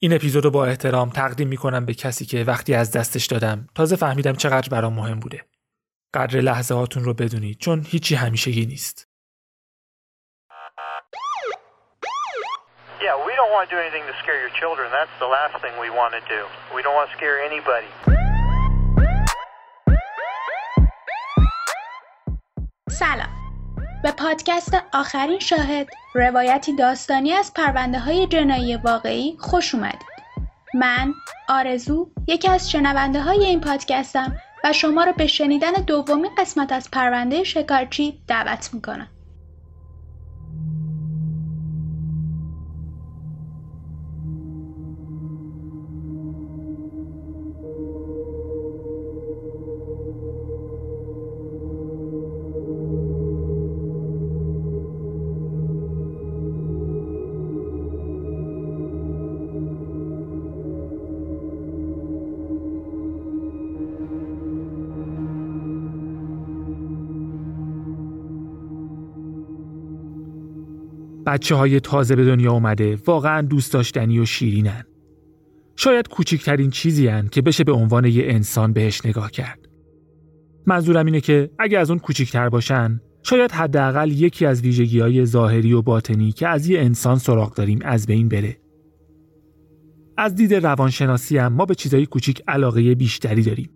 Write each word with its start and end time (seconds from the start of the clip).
این 0.00 0.12
اپیزود 0.12 0.44
رو 0.44 0.50
با 0.50 0.66
احترام 0.66 1.10
تقدیم 1.10 1.48
می‌کنم 1.48 1.86
به 1.86 1.94
کسی 1.94 2.24
که 2.24 2.44
وقتی 2.44 2.74
از 2.74 2.92
دستش 2.92 3.26
دادم 3.26 3.66
تازه 3.74 3.96
فهمیدم 3.96 4.32
چقدر 4.32 4.68
برام 4.68 4.92
مهم 4.92 5.20
بوده. 5.20 5.44
قدر 6.14 6.40
لحظه 6.40 6.74
هاتون 6.74 7.04
رو 7.04 7.14
بدونید 7.14 7.58
چون 7.58 7.86
هیچی 7.88 8.14
همیشگی 8.14 8.66
نیست. 8.66 9.08
Yeah, 13.00 13.16
we 13.26 13.32
don't 13.38 13.52
want 13.54 13.64
to 13.68 13.74
do 13.74 13.80
anything 13.84 14.04
to 14.10 14.14
scare 14.22 14.38
your 14.44 14.54
children. 14.60 14.86
That's 14.98 15.16
the 15.24 15.30
last 15.36 15.54
thing 15.62 15.74
we 15.84 15.90
want 16.00 16.12
to 16.18 16.22
do. 16.34 16.40
We 16.76 16.80
don't 16.84 16.96
want 16.98 17.08
to 17.10 17.16
scare 17.18 17.36
anybody. 17.48 17.90
سلام 22.90 23.37
به 24.02 24.10
پادکست 24.10 24.82
آخرین 24.92 25.38
شاهد 25.38 25.88
روایتی 26.14 26.76
داستانی 26.76 27.32
از 27.32 27.52
پرونده 27.54 27.98
های 27.98 28.26
جنایی 28.26 28.76
واقعی 28.76 29.36
خوش 29.38 29.74
اومدید. 29.74 30.08
من 30.74 31.14
آرزو 31.48 32.10
یکی 32.26 32.48
از 32.48 32.70
شنونده 32.70 33.22
های 33.22 33.44
این 33.44 33.60
پادکستم 33.60 34.36
و 34.64 34.72
شما 34.72 35.04
رو 35.04 35.12
به 35.12 35.26
شنیدن 35.26 35.72
دومین 35.72 36.30
قسمت 36.38 36.72
از 36.72 36.90
پرونده 36.90 37.44
شکارچی 37.44 38.22
دعوت 38.28 38.70
می‌کنم. 38.74 39.08
بچه 71.28 71.54
های 71.54 71.80
تازه 71.80 72.16
به 72.16 72.24
دنیا 72.24 72.52
اومده 72.52 72.98
واقعا 73.06 73.42
دوست 73.42 73.72
داشتنی 73.72 74.18
و 74.18 74.24
شیرینن. 74.24 74.84
شاید 75.76 76.08
کوچکترین 76.08 76.70
چیزی 76.70 77.06
هن 77.06 77.28
که 77.28 77.42
بشه 77.42 77.64
به 77.64 77.72
عنوان 77.72 78.04
یه 78.04 78.24
انسان 78.26 78.72
بهش 78.72 79.06
نگاه 79.06 79.30
کرد. 79.30 79.68
منظورم 80.66 81.06
اینه 81.06 81.20
که 81.20 81.50
اگه 81.58 81.78
از 81.78 81.90
اون 81.90 81.98
کوچیکتر 81.98 82.48
باشن 82.48 83.00
شاید 83.22 83.52
حداقل 83.52 84.10
یکی 84.10 84.46
از 84.46 84.62
ویژگی 84.62 85.00
های 85.00 85.26
ظاهری 85.26 85.72
و 85.72 85.82
باطنی 85.82 86.32
که 86.32 86.48
از 86.48 86.68
یه 86.68 86.80
انسان 86.80 87.18
سراغ 87.18 87.54
داریم 87.54 87.78
از 87.82 88.06
بین 88.06 88.28
بره. 88.28 88.56
از 90.16 90.34
دید 90.34 90.54
روانشناسی 90.54 91.38
هم 91.38 91.52
ما 91.52 91.64
به 91.64 91.74
چیزهای 91.74 92.06
کوچیک 92.06 92.42
علاقه 92.48 92.94
بیشتری 92.94 93.42
داریم. 93.42 93.70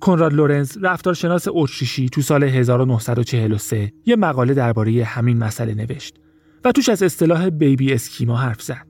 کنراد 0.00 0.34
لورنز 0.34 0.78
رفتارشناس 0.82 1.46
اتریشی 1.48 2.08
تو 2.08 2.22
سال 2.22 2.44
1943 2.44 3.92
یه 4.06 4.16
مقاله 4.16 4.54
درباره 4.54 5.04
همین 5.04 5.38
مسئله 5.38 5.74
نوشت 5.74 6.20
و 6.64 6.72
توش 6.72 6.88
از 6.88 7.02
اصطلاح 7.02 7.50
بیبی 7.50 7.92
اسکیما 7.92 8.36
حرف 8.36 8.62
زد. 8.62 8.86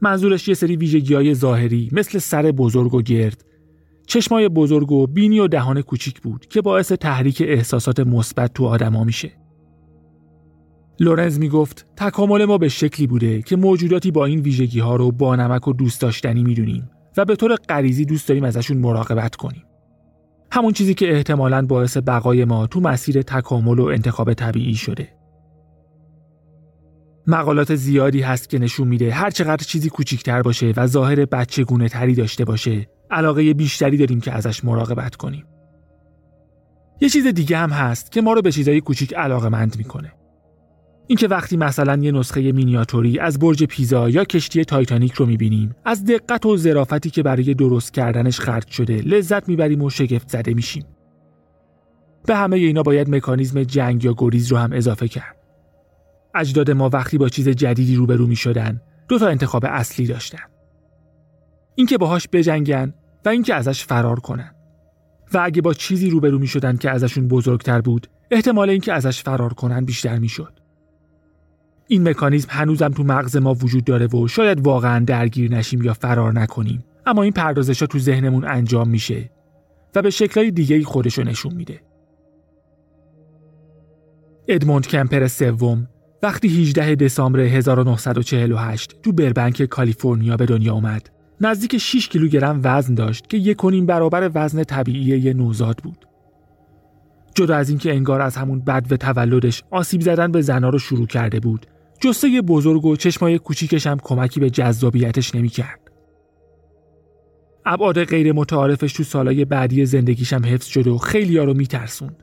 منظورش 0.00 0.48
یه 0.48 0.54
سری 0.54 0.76
ویژگی 0.76 1.14
های 1.14 1.34
ظاهری 1.34 1.88
مثل 1.92 2.18
سر 2.18 2.42
بزرگ 2.42 2.94
و 2.94 3.02
گرد، 3.02 3.44
چشمای 4.06 4.48
بزرگ 4.48 4.92
و 4.92 5.06
بینی 5.06 5.40
و 5.40 5.48
دهان 5.48 5.82
کوچیک 5.82 6.20
بود 6.20 6.46
که 6.46 6.60
باعث 6.60 6.92
تحریک 6.92 7.42
احساسات 7.46 8.00
مثبت 8.00 8.52
تو 8.54 8.64
آدما 8.64 9.04
میشه. 9.04 9.32
لورنز 11.00 11.38
می‌گفت 11.38 11.86
تکامل 11.96 12.44
ما 12.44 12.58
به 12.58 12.68
شکلی 12.68 13.06
بوده 13.06 13.42
که 13.42 13.56
موجوداتی 13.56 14.10
با 14.10 14.24
این 14.24 14.40
ویژگی 14.40 14.80
ها 14.80 14.96
رو 14.96 15.12
با 15.12 15.36
نمک 15.36 15.68
و 15.68 15.72
دوست 15.72 16.00
داشتنی 16.00 16.42
می‌دونیم 16.42 16.90
و 17.16 17.24
به 17.24 17.36
طور 17.36 17.54
غریزی 17.54 18.04
دوست 18.04 18.28
داریم 18.28 18.44
ازشون 18.44 18.76
مراقبت 18.76 19.36
کنیم. 19.36 19.62
همون 20.50 20.72
چیزی 20.72 20.94
که 20.94 21.12
احتمالاً 21.12 21.66
باعث 21.66 21.96
بقای 21.96 22.44
ما 22.44 22.66
تو 22.66 22.80
مسیر 22.80 23.22
تکامل 23.22 23.78
و 23.78 23.84
انتخاب 23.84 24.34
طبیعی 24.34 24.74
شده. 24.74 25.21
مقالات 27.26 27.74
زیادی 27.74 28.20
هست 28.20 28.48
که 28.48 28.58
نشون 28.58 28.88
میده 28.88 29.12
هر 29.12 29.30
چقدر 29.30 29.64
چیزی 29.64 29.88
کوچیکتر 29.88 30.42
باشه 30.42 30.72
و 30.76 30.86
ظاهر 30.86 31.24
بچگونه 31.24 31.88
تری 31.88 32.14
داشته 32.14 32.44
باشه 32.44 32.88
علاقه 33.10 33.54
بیشتری 33.54 33.96
داریم 33.96 34.20
که 34.20 34.32
ازش 34.32 34.64
مراقبت 34.64 35.16
کنیم. 35.16 35.44
یه 37.00 37.08
چیز 37.08 37.26
دیگه 37.26 37.58
هم 37.58 37.70
هست 37.70 38.12
که 38.12 38.22
ما 38.22 38.32
رو 38.32 38.42
به 38.42 38.52
چیزای 38.52 38.80
کوچیک 38.80 39.14
علاقه 39.14 39.48
مند 39.48 39.76
می‌کنه. 39.78 40.12
اینکه 41.06 41.28
وقتی 41.28 41.56
مثلا 41.56 42.02
یه 42.02 42.12
نسخه 42.12 42.52
مینیاتوری 42.52 43.18
از 43.18 43.38
برج 43.38 43.64
پیزا 43.64 44.08
یا 44.08 44.24
کشتی 44.24 44.64
تایتانیک 44.64 45.12
رو 45.12 45.26
می‌بینیم 45.26 45.74
از 45.84 46.04
دقت 46.04 46.46
و 46.46 46.56
ظرافتی 46.56 47.10
که 47.10 47.22
برای 47.22 47.54
درست 47.54 47.94
کردنش 47.94 48.40
خرج 48.40 48.68
شده 48.68 48.96
لذت 48.96 49.48
می‌بریم 49.48 49.82
و 49.82 49.90
شگفت 49.90 50.28
زده 50.28 50.54
میشیم. 50.54 50.84
به 52.26 52.36
همه 52.36 52.56
اینا 52.56 52.82
باید 52.82 53.10
مکانیزم 53.10 53.62
جنگ 53.62 54.04
یا 54.04 54.14
گریز 54.18 54.52
رو 54.52 54.58
هم 54.58 54.72
اضافه 54.72 55.08
کرد. 55.08 55.41
اجداد 56.34 56.70
ما 56.70 56.90
وقتی 56.92 57.18
با 57.18 57.28
چیز 57.28 57.48
جدیدی 57.48 57.96
روبرو 57.96 58.26
می 58.26 58.36
شدن 58.36 58.80
دو 59.08 59.18
تا 59.18 59.28
انتخاب 59.28 59.64
اصلی 59.64 60.06
داشتن 60.06 60.44
اینکه 61.74 61.98
باهاش 61.98 62.28
بجنگن 62.32 62.94
و 63.24 63.28
اینکه 63.28 63.54
ازش 63.54 63.84
فرار 63.84 64.20
کنن 64.20 64.54
و 65.34 65.38
اگه 65.42 65.62
با 65.62 65.74
چیزی 65.74 66.10
روبرو 66.10 66.38
می 66.38 66.46
شدن 66.46 66.76
که 66.76 66.90
ازشون 66.90 67.28
بزرگتر 67.28 67.80
بود 67.80 68.06
احتمال 68.30 68.70
اینکه 68.70 68.92
ازش 68.92 69.22
فرار 69.22 69.54
کنن 69.54 69.84
بیشتر 69.84 70.18
می 70.18 70.28
شد. 70.28 70.52
این 71.86 72.08
مکانیزم 72.08 72.48
هنوزم 72.50 72.88
تو 72.88 73.02
مغز 73.02 73.36
ما 73.36 73.54
وجود 73.54 73.84
داره 73.84 74.06
و 74.06 74.28
شاید 74.28 74.66
واقعا 74.66 75.04
درگیر 75.04 75.50
نشیم 75.50 75.82
یا 75.82 75.92
فرار 75.92 76.32
نکنیم 76.32 76.84
اما 77.06 77.22
این 77.22 77.32
پردازش 77.32 77.80
ها 77.80 77.86
تو 77.86 77.98
ذهنمون 77.98 78.44
انجام 78.44 78.88
میشه 78.88 79.30
و 79.94 80.02
به 80.02 80.10
شکلهای 80.10 80.50
دیگه 80.50 80.84
خودشو 80.84 81.22
نشون 81.22 81.54
میده. 81.54 81.80
ادموند 84.48 84.86
کمپر 84.86 85.26
سوم 85.26 85.88
وقتی 86.22 86.48
18 86.48 86.94
دسامبر 86.94 87.40
1948 87.40 88.96
تو 89.02 89.12
بربنک 89.12 89.62
کالیفرنیا 89.62 90.36
به 90.36 90.46
دنیا 90.46 90.72
اومد 90.72 91.10
نزدیک 91.40 91.78
6 91.78 92.08
کیلوگرم 92.08 92.60
وزن 92.64 92.94
داشت 92.94 93.26
که 93.26 93.36
یک 93.36 93.56
برابر 93.86 94.30
وزن 94.34 94.64
طبیعی 94.64 95.18
یه 95.18 95.34
نوزاد 95.34 95.76
بود. 95.76 96.06
جدا 97.34 97.56
از 97.56 97.68
اینکه 97.68 97.94
انگار 97.94 98.20
از 98.20 98.36
همون 98.36 98.60
بد 98.60 98.92
و 98.92 98.96
تولدش 98.96 99.62
آسیب 99.70 100.00
زدن 100.00 100.32
به 100.32 100.42
زنا 100.42 100.68
رو 100.68 100.78
شروع 100.78 101.06
کرده 101.06 101.40
بود 101.40 101.66
جسه 102.00 102.42
بزرگ 102.42 102.84
و 102.84 102.96
چشمای 102.96 103.38
کوچیکش 103.38 103.86
هم 103.86 103.98
کمکی 103.98 104.40
به 104.40 104.50
جذابیتش 104.50 105.34
نمی‌کرد. 105.34 105.80
ابعاد 107.64 108.04
غیر 108.04 108.32
متعارفش 108.32 108.92
تو 108.92 109.02
سالهای 109.02 109.44
بعدی 109.44 109.86
زندگیش 109.86 110.32
هم 110.32 110.44
حفظ 110.44 110.66
شد 110.66 110.86
و 110.86 110.98
خیلی 110.98 111.38
ها 111.38 111.44
رو 111.44 111.54
میترسوند. 111.54 112.22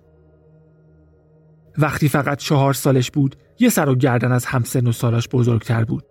وقتی 1.77 2.09
فقط 2.09 2.37
چهار 2.37 2.73
سالش 2.73 3.11
بود 3.11 3.35
یه 3.59 3.70
سر 3.70 3.90
و 3.90 3.96
گردن 3.96 4.31
از 4.31 4.46
همسن 4.46 4.88
و 4.88 4.92
سالاش 4.92 5.28
بزرگتر 5.28 5.84
بود. 5.84 6.03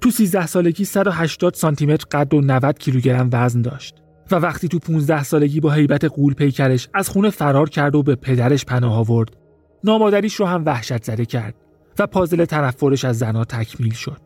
تو 0.00 0.10
13 0.10 0.46
سالگی 0.46 0.84
180 0.84 1.54
سانتی 1.54 1.86
متر 1.86 2.06
قد 2.10 2.34
و 2.34 2.40
90 2.40 2.78
کیلوگرم 2.78 3.28
وزن 3.32 3.62
داشت 3.62 3.94
و 4.30 4.34
وقتی 4.34 4.68
تو 4.68 4.78
15 4.78 5.22
سالگی 5.22 5.60
با 5.60 5.70
هیبت 5.70 6.04
قول 6.04 6.34
پیکرش 6.34 6.88
از 6.94 7.08
خونه 7.08 7.30
فرار 7.30 7.68
کرد 7.68 7.94
و 7.94 8.02
به 8.02 8.14
پدرش 8.14 8.64
پناه 8.64 8.96
آورد 8.98 9.36
نامادریش 9.84 10.34
رو 10.34 10.46
هم 10.46 10.64
وحشت 10.64 11.04
زده 11.04 11.24
کرد 11.24 11.54
و 11.98 12.06
پازل 12.06 12.44
تنفرش 12.44 13.04
از 13.04 13.18
زنها 13.18 13.44
تکمیل 13.44 13.92
شد. 13.92 14.20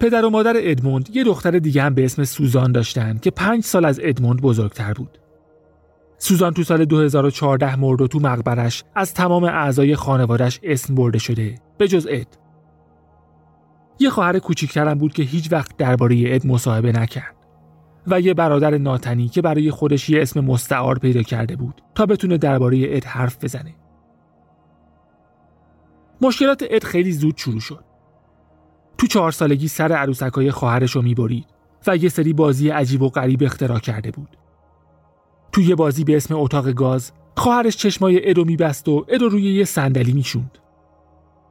پدر 0.00 0.24
و 0.24 0.30
مادر 0.30 0.54
ادموند 0.56 1.08
یه 1.12 1.24
دختر 1.24 1.50
دیگه 1.50 1.82
هم 1.82 1.94
به 1.94 2.04
اسم 2.04 2.24
سوزان 2.24 2.72
داشتن 2.72 3.18
که 3.18 3.30
پنج 3.30 3.64
سال 3.64 3.84
از 3.84 4.00
ادموند 4.02 4.40
بزرگتر 4.40 4.92
بود. 4.92 5.18
سوزان 6.18 6.52
تو 6.52 6.62
سال 6.62 6.84
2014 6.84 7.76
مرد 7.76 8.00
و 8.00 8.06
تو 8.06 8.18
مقبرش 8.18 8.84
از 8.94 9.14
تمام 9.14 9.44
اعضای 9.44 9.96
خانوادش 9.96 10.60
اسم 10.62 10.94
برده 10.94 11.18
شده 11.18 11.54
به 11.78 11.88
جز 11.88 12.06
اد. 12.10 12.38
یه 13.98 14.10
خواهر 14.10 14.38
کوچیکترم 14.38 14.94
بود 14.94 15.12
که 15.12 15.22
هیچ 15.22 15.52
وقت 15.52 15.76
درباره 15.76 16.16
اد 16.26 16.46
مصاحبه 16.46 16.92
نکرد 16.92 17.36
و 18.06 18.20
یه 18.20 18.34
برادر 18.34 18.78
ناتنی 18.78 19.28
که 19.28 19.42
برای 19.42 19.70
خودش 19.70 20.10
یه 20.10 20.22
اسم 20.22 20.40
مستعار 20.40 20.98
پیدا 20.98 21.22
کرده 21.22 21.56
بود 21.56 21.82
تا 21.94 22.06
بتونه 22.06 22.38
درباره 22.38 22.86
اد 22.88 23.04
حرف 23.04 23.44
بزنه. 23.44 23.74
مشکلات 26.22 26.64
اد 26.70 26.84
خیلی 26.84 27.12
زود 27.12 27.36
شروع 27.36 27.60
شد. 27.60 27.84
تو 28.98 29.06
چهار 29.06 29.32
سالگی 29.32 29.68
سر 29.68 29.92
عروسکای 29.92 30.50
خواهرش 30.50 30.96
رو 30.96 31.02
می‌برید 31.02 31.46
و 31.86 31.96
یه 31.96 32.08
سری 32.08 32.32
بازی 32.32 32.68
عجیب 32.68 33.02
و 33.02 33.08
غریب 33.08 33.42
اختراع 33.42 33.78
کرده 33.78 34.10
بود. 34.10 34.28
تو 35.54 35.60
یه 35.60 35.74
بازی 35.74 36.04
به 36.04 36.16
اسم 36.16 36.36
اتاق 36.36 36.70
گاز 36.70 37.12
خواهرش 37.36 37.76
چشمای 37.76 38.30
ادو 38.30 38.44
میبست 38.44 38.88
و 38.88 39.06
ادو 39.08 39.28
روی 39.28 39.42
یه 39.42 39.64
صندلی 39.64 40.12
می‌شوند. 40.12 40.58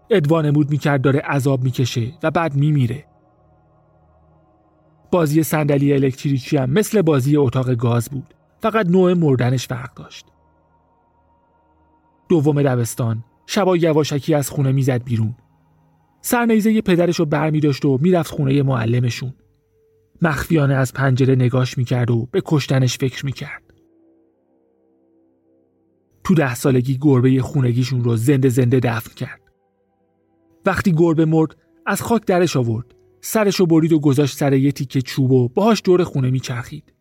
اد 0.10 0.32
وانمود 0.32 0.70
می‌کرد 0.70 1.02
داره 1.02 1.20
عذاب 1.20 1.64
می‌کشه 1.64 2.14
و 2.24 2.32
بعد 2.32 2.56
میمیره. 2.56 3.06
بازی 5.12 5.44
صندلی 5.44 5.94
الکتریکی 5.94 6.58
هم 6.58 6.70
مثل 6.70 7.02
بازی 7.02 7.38
اتاق 7.38 7.74
گاز 7.74 8.10
بود. 8.10 8.34
فقط 8.62 8.86
نوع 8.86 9.14
مردنش 9.14 9.68
فرق 9.68 9.94
داشت. 9.94 10.26
دوم 12.30 12.62
دبستان 12.62 13.24
شبا 13.46 13.78
یواشکی 13.78 14.34
از 14.34 14.50
خونه 14.50 14.72
می‌زد 14.72 15.04
بیرون 15.04 15.36
سرنیزه 16.22 16.82
پدرش 16.82 17.20
رو 17.20 17.26
بر 17.26 17.50
می 17.50 17.60
داشت 17.60 17.86
و 17.86 17.98
می‌رفت 18.02 18.32
خونه 18.32 18.64
معلمشون 18.64 19.34
مخفیانه 20.22 20.74
از 20.74 20.94
پنجره 20.94 21.36
نگاش 21.36 21.78
می‌کرد 21.78 22.12
و 22.12 22.28
به 22.32 22.42
کشتنش 22.46 22.98
فکر 22.98 23.26
می‌کرد 23.26 23.63
تو 26.24 26.34
ده 26.34 26.56
سالگی 26.56 26.98
گربه 27.02 27.42
خونگیشون 27.42 28.04
رو 28.04 28.16
زنده 28.16 28.50
زنده 28.50 28.80
دفن 28.80 29.14
کرد. 29.14 29.42
وقتی 30.66 30.92
گربه 30.92 31.26
مرد 31.26 31.56
از 31.86 32.02
خاک 32.02 32.26
درش 32.26 32.58
آورد. 32.58 32.96
سرش 33.22 33.56
رو 33.56 33.66
برید 33.66 33.94
و 33.94 34.00
گذاشت 34.00 34.38
سر 34.38 34.54
یه 34.54 34.72
تیکه 34.72 35.02
چوب 35.02 35.32
و 35.32 35.48
باهاش 35.48 35.82
دور 35.86 36.04
خونه 36.04 36.32
میچرخید. 36.32 36.94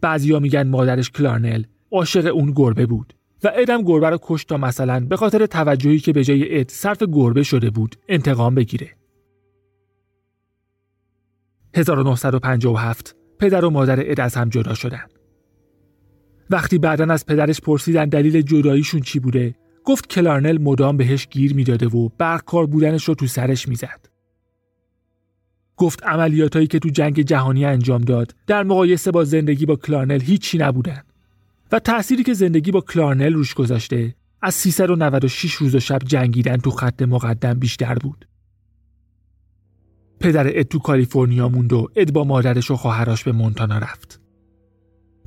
بعضیا 0.00 0.38
میگن 0.38 0.68
مادرش 0.68 1.10
کلارنل 1.10 1.62
عاشق 1.92 2.34
اون 2.34 2.52
گربه 2.56 2.86
بود 2.86 3.14
و 3.44 3.50
ادم 3.54 3.82
گربه 3.82 4.10
رو 4.10 4.18
کشت 4.22 4.48
تا 4.48 4.56
مثلا 4.56 5.00
به 5.00 5.16
خاطر 5.16 5.46
توجهی 5.46 5.98
که 5.98 6.12
به 6.12 6.24
جای 6.24 6.60
اد 6.60 6.70
صرف 6.70 7.02
گربه 7.02 7.42
شده 7.42 7.70
بود 7.70 7.96
انتقام 8.08 8.54
بگیره. 8.54 8.90
1957 11.74 13.16
پدر 13.38 13.64
و 13.64 13.70
مادر 13.70 14.10
اد 14.10 14.20
از 14.20 14.34
هم 14.34 14.48
جدا 14.48 14.74
شدن. 14.74 15.06
وقتی 16.50 16.78
بعدا 16.78 17.12
از 17.12 17.26
پدرش 17.26 17.60
پرسیدن 17.60 18.08
دلیل 18.08 18.42
جداییشون 18.42 19.00
چی 19.00 19.18
بوده 19.18 19.54
گفت 19.84 20.08
کلارنل 20.08 20.58
مدام 20.58 20.96
بهش 20.96 21.28
گیر 21.30 21.54
می‌داده 21.54 21.86
و 21.86 22.08
برکار 22.18 22.66
بودنش 22.66 23.04
رو 23.04 23.14
تو 23.14 23.26
سرش 23.26 23.68
می‌زد 23.68 24.08
گفت 25.76 26.04
عملیاتایی 26.04 26.66
که 26.66 26.78
تو 26.78 26.88
جنگ 26.88 27.20
جهانی 27.20 27.64
انجام 27.64 28.00
داد 28.00 28.34
در 28.46 28.62
مقایسه 28.62 29.10
با 29.10 29.24
زندگی 29.24 29.66
با 29.66 29.76
کلارنل 29.76 30.20
هیچی 30.20 30.58
نبودن 30.58 31.02
و 31.72 31.78
تأثیری 31.78 32.22
که 32.22 32.34
زندگی 32.34 32.70
با 32.70 32.80
کلارنل 32.80 33.32
روش 33.32 33.54
گذاشته 33.54 34.14
از 34.42 34.54
396 34.54 35.52
روز 35.52 35.74
و 35.74 35.80
شب 35.80 35.98
جنگیدن 35.98 36.56
تو 36.56 36.70
خط 36.70 37.02
مقدم 37.02 37.54
بیشتر 37.54 37.94
بود. 37.94 38.28
پدر 40.20 40.58
اد 40.58 40.62
تو 40.62 40.78
کالیفرنیا 40.78 41.48
موند 41.48 41.72
و 41.72 41.88
اد 41.96 42.12
با 42.12 42.24
مادرش 42.24 42.70
و 42.70 42.76
خواهرش 42.76 43.24
به 43.24 43.32
مونتانا 43.32 43.78
رفت. 43.78 44.23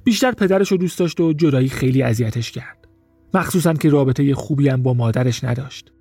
بیشتر 0.08 0.32
پدرش 0.32 0.72
رو 0.72 0.78
دوست 0.78 1.00
داشت 1.00 1.20
و 1.20 1.34
جدایی 1.34 1.70
خیلی 1.70 2.02
اذیتش 2.02 2.52
کرد. 2.52 2.88
مخصوصا 3.34 3.74
که 3.74 3.90
رابطه 3.90 4.36
خوبی 4.36 4.70
هم 4.70 4.84
با 4.84 4.94
مادرش 4.94 5.44
نداشت. 5.44 5.92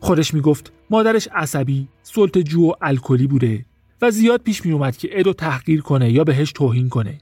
خودش 0.00 0.34
می‌گفت 0.34 0.72
مادرش 0.90 1.28
عصبی، 1.34 1.88
جو 2.44 2.70
و 2.70 2.72
الکلی 2.80 3.26
بوده 3.26 3.64
و 4.02 4.10
زیاد 4.10 4.42
پیش 4.42 4.66
می 4.66 4.72
اومد 4.72 4.96
که 4.96 5.08
ادو 5.12 5.32
تحقیر 5.32 5.80
کنه 5.80 6.12
یا 6.12 6.24
بهش 6.24 6.52
توهین 6.52 6.88
کنه. 6.88 7.18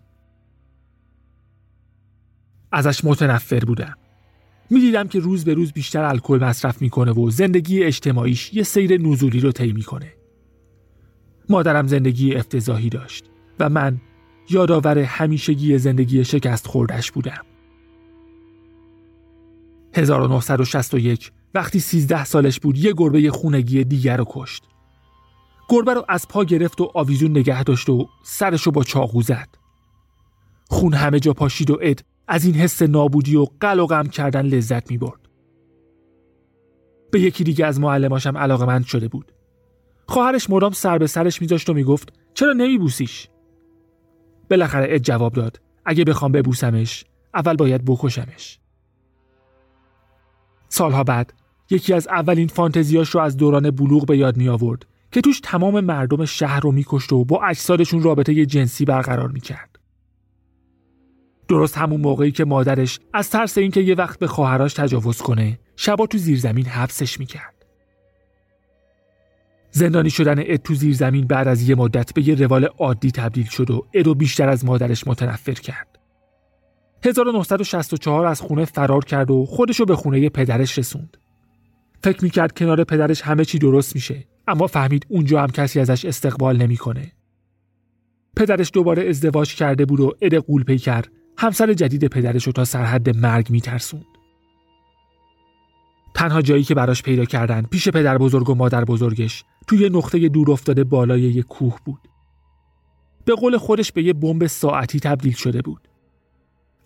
ازش 2.73 3.05
متنفر 3.05 3.65
بودم. 3.65 3.95
می‌دیدم 4.71 5.09
که 5.09 5.21
روز 5.21 5.45
به 5.45 5.55
روز 5.55 5.73
بیشتر 5.73 6.05
الکل 6.05 6.39
مصرف 6.43 6.83
می‌کنه 6.83 7.13
و 7.13 7.31
زندگی 7.31 7.85
اجتماعیش 7.85 8.55
یه 8.55 8.63
سیر 8.63 9.01
نزولی 9.01 9.41
رو 9.41 9.53
طی 9.53 9.73
می‌کنه. 9.73 10.13
مادرم 11.49 11.87
زندگی 11.87 12.35
افتضاحی 12.35 12.89
داشت 12.89 13.25
و 13.61 13.69
من 13.69 14.01
یادآور 14.51 14.99
همیشگی 14.99 15.79
زندگی 15.79 16.25
شکست 16.25 16.67
خوردش 16.67 17.13
بودم. 17.13 17.43
1961 19.95 21.33
وقتی 21.55 21.81
13 21.81 22.25
سالش 22.25 22.61
بود 22.61 22.79
یه 22.79 22.93
گربه 22.97 23.31
خونگی 23.31 23.85
دیگر 23.85 24.17
رو 24.17 24.25
کشت. 24.29 24.65
گربه 25.69 25.95
رو 25.95 26.05
از 26.09 26.29
پا 26.29 26.45
گرفت 26.45 26.81
و 26.81 26.91
آویزون 26.95 27.31
نگه 27.31 27.63
داشت 27.65 27.89
و 27.89 28.09
سرش 28.23 28.63
رو 28.63 28.73
با 28.73 28.85
چاقو 28.85 29.23
زد. 29.23 29.49
خون 30.71 30.95
همه 30.95 31.21
جا 31.21 31.33
پاشید 31.33 31.71
و 31.71 31.79
اد 31.83 32.05
از 32.29 32.45
این 32.45 32.55
حس 32.55 32.83
نابودی 32.83 33.37
و 33.37 33.47
قل 33.61 33.81
و 33.81 33.87
غم 33.87 34.07
کردن 34.07 34.47
لذت 34.47 34.91
می 34.91 34.99
برد. 34.99 35.29
به 37.11 37.21
یکی 37.21 37.45
دیگه 37.45 37.67
از 37.67 37.81
معلماشم 37.81 38.39
علاقه 38.39 38.67
مند 38.67 38.85
شده 38.85 39.09
بود. 39.09 39.33
خواهرش 40.09 40.51
مدام 40.51 40.73
سر 40.73 40.99
به 40.99 41.07
سرش 41.07 41.41
میذاشت 41.43 41.71
و 41.71 41.75
می‌گفت 41.75 42.13
چرا 42.35 42.53
نمیبوسیش؟ 42.53 43.29
بالاخره 44.51 44.87
اد 44.91 45.03
جواب 45.03 45.33
داد 45.33 45.61
اگه 45.85 46.05
بخوام 46.05 46.33
ببوسمش 46.33 47.05
اول 47.35 47.57
باید 47.57 47.85
بکشمش. 47.85 48.59
سالها 50.69 51.05
بعد 51.05 51.33
یکی 51.71 51.93
از 51.93 52.09
اولین 52.09 52.49
فانتزیاش 52.49 53.11
رو 53.11 53.21
از 53.21 53.37
دوران 53.37 53.71
بلوغ 53.71 54.07
به 54.07 54.19
یاد 54.19 54.37
می 54.37 54.49
آورد 54.49 54.87
که 55.13 55.21
توش 55.21 55.41
تمام 55.41 55.81
مردم 55.81 56.25
شهر 56.25 56.61
رو 56.61 56.73
میکشت 56.73 57.13
و 57.13 57.25
با 57.25 57.45
اجسادشون 57.45 58.03
رابطه 58.03 58.47
جنسی 58.47 58.85
برقرار 58.85 59.29
می‌کرد. 59.29 59.79
درست 61.49 61.79
همون 61.79 62.01
موقعی 62.01 62.33
که 62.33 62.45
مادرش 62.45 63.01
از 63.15 63.31
ترس 63.31 63.59
اینکه 63.59 63.81
یه 63.81 63.95
وقت 63.95 64.19
به 64.19 64.27
خواهرش 64.27 64.75
تجاوز 64.75 65.23
کنه 65.23 65.59
شبا 65.77 66.07
تو 66.07 66.19
زیرزمین 66.19 66.67
حبسش 66.67 67.21
می‌کرد 67.21 67.56
زندانی 69.77 70.11
شدن 70.11 70.39
اد 70.39 70.57
تو 70.57 70.75
زیرزمین 70.75 71.27
بعد 71.27 71.49
از 71.49 71.69
یه 71.69 71.75
مدت 71.75 72.15
به 72.15 72.29
یه 72.29 72.35
روال 72.35 72.65
عادی 72.65 73.11
تبدیل 73.11 73.45
شد 73.47 73.71
و 73.71 73.87
ادو 73.95 74.15
بیشتر 74.15 74.49
از 74.49 74.65
مادرش 74.65 75.07
متنفر 75.07 75.53
کرد 75.53 75.99
1964 77.05 78.27
از 78.27 78.41
خونه 78.41 78.65
فرار 78.65 79.05
کرد 79.05 79.31
و 79.31 79.45
خودشو 79.45 79.85
به 79.85 79.97
خونه 79.97 80.29
پدرش 80.29 80.79
رسوند 80.79 81.17
فکر 82.03 82.25
می‌کرد 82.25 82.59
کنار 82.59 82.85
پدرش 82.85 83.23
همه 83.23 83.45
چی 83.45 83.59
درست 83.59 83.95
میشه 83.95 84.25
اما 84.49 84.67
فهمید 84.67 85.07
اونجا 85.09 85.43
هم 85.43 85.51
کسی 85.51 85.81
ازش 85.81 86.05
استقبال 86.05 86.57
نمی‌کنه. 86.57 87.13
پدرش 88.37 88.71
دوباره 88.75 89.09
ازدواج 89.09 89.55
کرده 89.55 89.85
بود 89.85 90.01
و 90.01 90.13
اد 90.23 90.35
قول 90.35 90.65
پیکر 90.65 91.05
همسر 91.39 91.73
جدید 91.73 92.07
پدرش 92.07 92.47
رو 92.47 92.53
تا 92.53 92.65
سرحد 92.65 93.17
مرگ 93.17 93.51
میترسوند. 93.51 94.16
تنها 96.17 96.43
جایی 96.43 96.65
که 96.65 96.75
براش 96.75 97.03
پیدا 97.03 97.25
کردن 97.25 97.63
پیش 97.63 97.89
پدر 97.89 98.19
بزرگ 98.19 98.51
و 98.51 98.55
مادر 98.55 98.85
بزرگش 98.85 99.45
توی 99.67 99.89
نقطه 99.89 100.29
دور 100.29 100.51
افتاده 100.51 100.85
بالای 100.85 101.21
یک 101.21 101.47
کوه 101.47 101.79
بود. 101.85 102.01
به 103.25 103.35
قول 103.35 103.59
خودش 103.59 103.93
به 103.93 104.03
یه 104.03 104.13
بمب 104.13 104.47
ساعتی 104.47 105.01
تبدیل 105.01 105.33
شده 105.33 105.63
بود. 105.63 105.89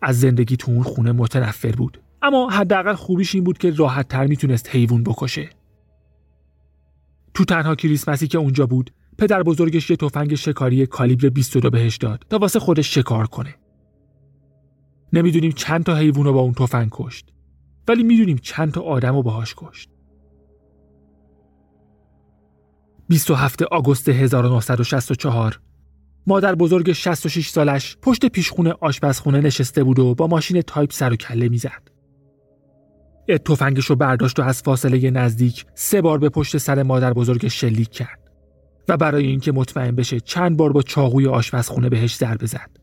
از 0.03 0.21
زندگی 0.21 0.57
تو 0.57 0.73
اون 0.73 0.83
خونه 0.83 1.13
متنفر 1.13 1.73
بود 1.73 2.03
اما 2.23 2.51
حداقل 2.51 2.95
خوبیش 2.95 3.35
این 3.35 3.45
بود 3.45 3.59
که 3.59 3.71
راحت 3.71 4.09
تر 4.09 4.27
می‌تونست 4.27 4.69
حیوان 4.71 5.03
بکشه. 5.03 5.51
تو 7.35 7.45
تنها 7.45 7.75
کریسمسی 7.75 8.27
که 8.27 8.39
اونجا 8.39 8.67
بود 8.67 8.91
پدر 9.19 9.43
بزرگش 9.43 9.91
یه 9.91 9.97
تفنگ 9.97 10.35
شکاری 10.35 10.87
کالیبر 10.87 11.29
22 11.29 11.71
بهش 11.71 11.97
داد 11.97 12.27
تا 12.31 12.39
واسه 12.39 12.59
خودش 12.59 12.95
شکار 12.95 13.27
کنه. 13.27 13.55
نمی‌دونیم 15.13 15.53
چند 15.53 15.85
تا 15.85 15.97
حیوان 15.97 16.25
رو 16.25 16.33
با 16.33 16.41
اون 16.41 16.53
تفنگ 16.53 16.89
کشت 16.93 17.27
ولی 17.91 18.03
می‌دونیم 18.03 18.37
چند 18.37 18.73
تا 18.73 18.81
آدم 18.81 19.15
رو 19.15 19.23
باهاش 19.23 19.55
کشت 19.57 19.91
27 23.09 23.63
آگوست 23.63 24.09
1964 24.09 25.61
مادر 26.27 26.55
بزرگ 26.55 26.93
66 26.93 27.49
سالش 27.49 27.97
پشت 28.03 28.27
پیشخونه 28.27 28.75
آشپزخونه 28.81 29.41
نشسته 29.41 29.85
بود 29.85 29.99
و 29.99 30.15
با 30.15 30.27
ماشین 30.27 30.63
تایپ 30.63 30.93
سر 30.93 31.13
و 31.13 31.17
کله 31.17 31.49
می‌زد. 31.49 31.91
تفنگش 33.45 33.85
رو 33.85 33.97
برداشت 33.97 34.39
و 34.39 34.43
از 34.43 34.63
فاصله 34.63 35.11
نزدیک 35.11 35.65
سه 35.75 36.03
بار 36.03 36.19
به 36.19 36.29
پشت 36.29 36.59
سر 36.59 36.83
مادر 36.83 37.13
بزرگ 37.13 37.49
شلیک 37.49 37.91
کرد 37.91 38.31
و 38.89 38.97
برای 38.97 39.27
اینکه 39.27 39.53
مطمئن 39.53 39.97
بشه 39.97 40.21
چند 40.21 40.57
بار 40.57 40.73
با 40.73 40.83
چاقوی 40.83 41.27
آشپزخونه 41.27 41.89
بهش 41.89 42.17
ضربه 42.17 42.47
زد. 42.47 42.80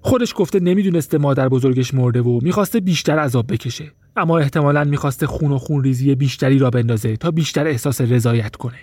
خودش 0.00 0.34
گفته 0.36 0.60
نمی‌دونسته 0.60 1.18
مادر 1.18 1.48
بزرگش 1.48 1.94
مرده 1.94 2.22
و 2.22 2.40
می‌خواسته 2.42 2.80
بیشتر 2.80 3.18
عذاب 3.18 3.52
بکشه. 3.52 3.92
اما 4.16 4.38
احتمالا 4.38 4.84
می‌خواسته 4.84 5.26
خون 5.26 5.52
و 5.52 5.58
خون 5.58 5.82
ریزی 5.82 6.14
بیشتری 6.14 6.58
راه 6.58 6.70
بندازه 6.70 7.16
تا 7.16 7.30
بیشتر 7.30 7.66
احساس 7.66 8.00
رضایت 8.00 8.56
کنه. 8.56 8.78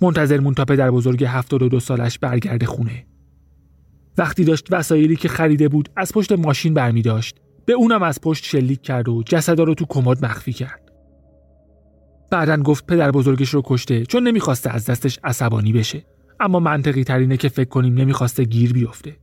منتظر 0.00 0.40
مون 0.40 0.54
تا 0.54 0.64
پدر 0.64 0.90
بزرگ 0.90 1.24
72 1.24 1.80
سالش 1.80 2.18
برگرده 2.18 2.66
خونه. 2.66 3.06
وقتی 4.18 4.44
داشت 4.44 4.66
وسایلی 4.70 5.16
که 5.16 5.28
خریده 5.28 5.68
بود 5.68 5.88
از 5.96 6.12
پشت 6.12 6.32
ماشین 6.32 6.74
برمی 6.74 7.02
داشت 7.02 7.40
به 7.66 7.72
اونم 7.72 8.02
از 8.02 8.20
پشت 8.20 8.44
شلیک 8.44 8.82
کرد 8.82 9.08
و 9.08 9.22
جسدا 9.26 9.64
رو 9.64 9.74
تو 9.74 9.84
کمد 9.88 10.24
مخفی 10.24 10.52
کرد. 10.52 10.80
بعدا 12.30 12.56
گفت 12.56 12.86
پدر 12.86 13.10
بزرگش 13.10 13.54
رو 13.54 13.62
کشته 13.64 14.06
چون 14.06 14.22
نمی‌خواسته 14.22 14.70
از 14.70 14.86
دستش 14.86 15.18
عصبانی 15.24 15.72
بشه. 15.72 16.04
اما 16.44 16.60
منطقی 16.60 17.04
ترینه 17.04 17.36
که 17.36 17.48
فکر 17.48 17.68
کنیم 17.68 17.94
نمی‌خواسته 17.94 18.44
گیر 18.44 18.72
بیفته. 18.72 19.16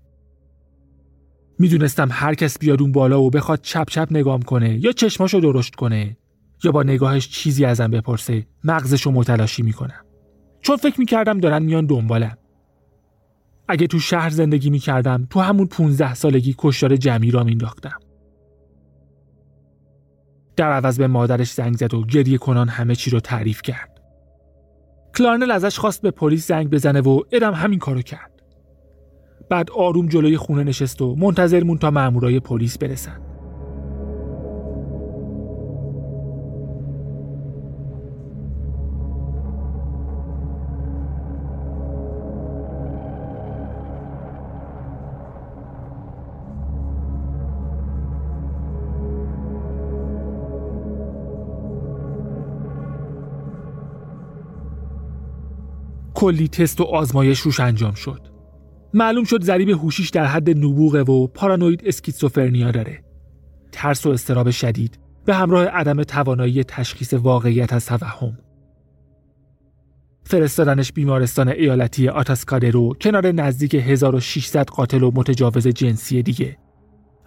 می‌دونستم 1.59 2.07
هر 2.11 2.33
کس 2.35 2.59
بیاد 2.59 2.81
اون 2.81 2.91
بالا 2.91 3.21
و 3.21 3.29
بخواد 3.29 3.61
چپ 3.61 3.89
چپ 3.89 4.07
نگام 4.11 4.41
کنه 4.41 4.79
یا 4.79 4.91
چشماشو 4.91 5.39
درشت 5.39 5.75
کنه 5.75 6.17
یا 6.63 6.71
با 6.71 6.83
نگاهش 6.83 7.29
چیزی 7.29 7.65
ازم 7.65 7.87
بپرسه 7.87 8.47
مغزشو 8.63 9.11
متلاشی 9.11 9.63
می‌کنم. 9.63 10.05
چون 10.61 10.77
فکر 10.77 10.99
می‌کردم 10.99 11.39
دارن 11.39 11.63
میان 11.63 11.85
دنبالم. 11.85 12.37
اگه 13.67 13.87
تو 13.87 13.99
شهر 13.99 14.29
زندگی 14.29 14.69
می‌کردم 14.69 15.27
تو 15.29 15.39
همون 15.39 15.67
15 15.67 16.13
سالگی 16.13 16.55
کشتار 16.57 16.95
جمعی 16.95 17.31
را 17.31 17.43
مینداختم 17.43 17.99
در 20.55 20.71
عوض 20.71 20.97
به 20.97 21.07
مادرش 21.07 21.51
زنگ 21.51 21.77
زد 21.77 21.93
و 21.93 22.05
گریه 22.05 22.37
کنان 22.37 22.69
همه 22.69 22.95
چی 22.95 23.09
رو 23.09 23.19
تعریف 23.19 23.61
کرد. 23.61 23.90
کلارنل 25.21 25.51
ازش 25.51 25.79
خواست 25.79 26.01
به 26.01 26.11
پلیس 26.11 26.47
زنگ 26.47 26.69
بزنه 26.69 27.01
و 27.01 27.21
ادم 27.31 27.53
همین 27.53 27.79
کارو 27.79 28.01
کرد. 28.01 28.31
بعد 29.49 29.71
آروم 29.71 30.07
جلوی 30.07 30.37
خونه 30.37 30.63
نشست 30.63 31.01
و 31.01 31.15
منتظر 31.15 31.63
مون 31.63 31.77
تا 31.77 31.91
مامورای 31.91 32.39
پلیس 32.39 32.77
برسن. 32.77 33.30
کلی 56.21 56.47
تست 56.47 56.81
و 56.81 56.83
آزمایش 56.83 57.39
روش 57.39 57.59
انجام 57.59 57.93
شد. 57.93 58.21
معلوم 58.93 59.23
شد 59.23 59.43
ضریب 59.43 59.69
هوشیش 59.69 60.09
در 60.09 60.25
حد 60.25 60.49
نبوغه 60.49 61.01
و 61.01 61.27
پارانوید 61.27 61.83
اسکیتسوفرنیا 61.85 62.71
داره. 62.71 63.03
ترس 63.71 64.05
و 64.05 64.09
استراب 64.09 64.49
شدید 64.49 64.99
به 65.25 65.35
همراه 65.35 65.65
عدم 65.65 66.03
توانایی 66.03 66.63
تشخیص 66.63 67.13
واقعیت 67.13 67.73
از 67.73 67.85
توهم. 67.85 68.37
فرستادنش 70.23 70.91
بیمارستان 70.91 71.47
ایالتی 71.47 72.09
آتاسکادرو 72.09 72.93
کنار 73.01 73.31
نزدیک 73.31 73.75
1600 73.75 74.69
قاتل 74.69 75.03
و 75.03 75.11
متجاوز 75.15 75.67
جنسی 75.67 76.23
دیگه. 76.23 76.57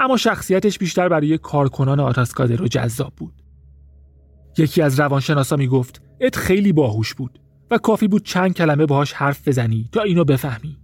اما 0.00 0.16
شخصیتش 0.16 0.78
بیشتر 0.78 1.08
برای 1.08 1.38
کارکنان 1.38 2.00
آتاسکادرو 2.00 2.68
جذاب 2.68 3.12
بود. 3.16 3.34
یکی 4.58 4.82
از 4.82 5.00
روانشناسا 5.00 5.56
می‌گفت 5.56 6.02
ات 6.20 6.36
خیلی 6.36 6.72
باهوش 6.72 7.14
بود. 7.14 7.43
کافی 7.78 8.08
بود 8.08 8.24
چند 8.24 8.54
کلمه 8.54 8.86
باهاش 8.86 9.12
حرف 9.12 9.48
بزنی 9.48 9.88
تا 9.92 10.02
اینو 10.02 10.24
بفهمی 10.24 10.78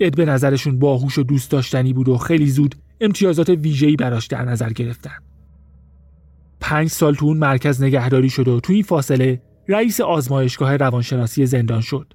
اد 0.00 0.16
به 0.16 0.24
نظرشون 0.24 0.78
باهوش 0.78 1.18
و 1.18 1.22
دوست 1.22 1.50
داشتنی 1.50 1.92
بود 1.92 2.08
و 2.08 2.18
خیلی 2.18 2.50
زود 2.50 2.74
امتیازات 3.00 3.48
ویژه‌ای 3.48 3.96
براش 3.96 4.26
در 4.26 4.44
نظر 4.44 4.70
گرفتن. 4.70 5.18
پنج 6.60 6.88
سال 6.88 7.14
تو 7.14 7.26
اون 7.26 7.36
مرکز 7.36 7.82
نگهداری 7.82 8.30
شد 8.30 8.48
و 8.48 8.60
تو 8.60 8.72
این 8.72 8.82
فاصله 8.82 9.42
رئیس 9.68 10.00
آزمایشگاه 10.00 10.76
روانشناسی 10.76 11.46
زندان 11.46 11.80
شد. 11.80 12.14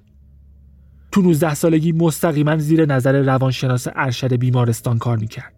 تو 1.12 1.22
19 1.22 1.54
سالگی 1.54 1.92
مستقیما 1.92 2.56
زیر 2.56 2.86
نظر 2.86 3.22
روانشناس 3.22 3.88
ارشد 3.94 4.34
بیمارستان 4.34 4.98
کار 4.98 5.16
می‌کرد. 5.18 5.52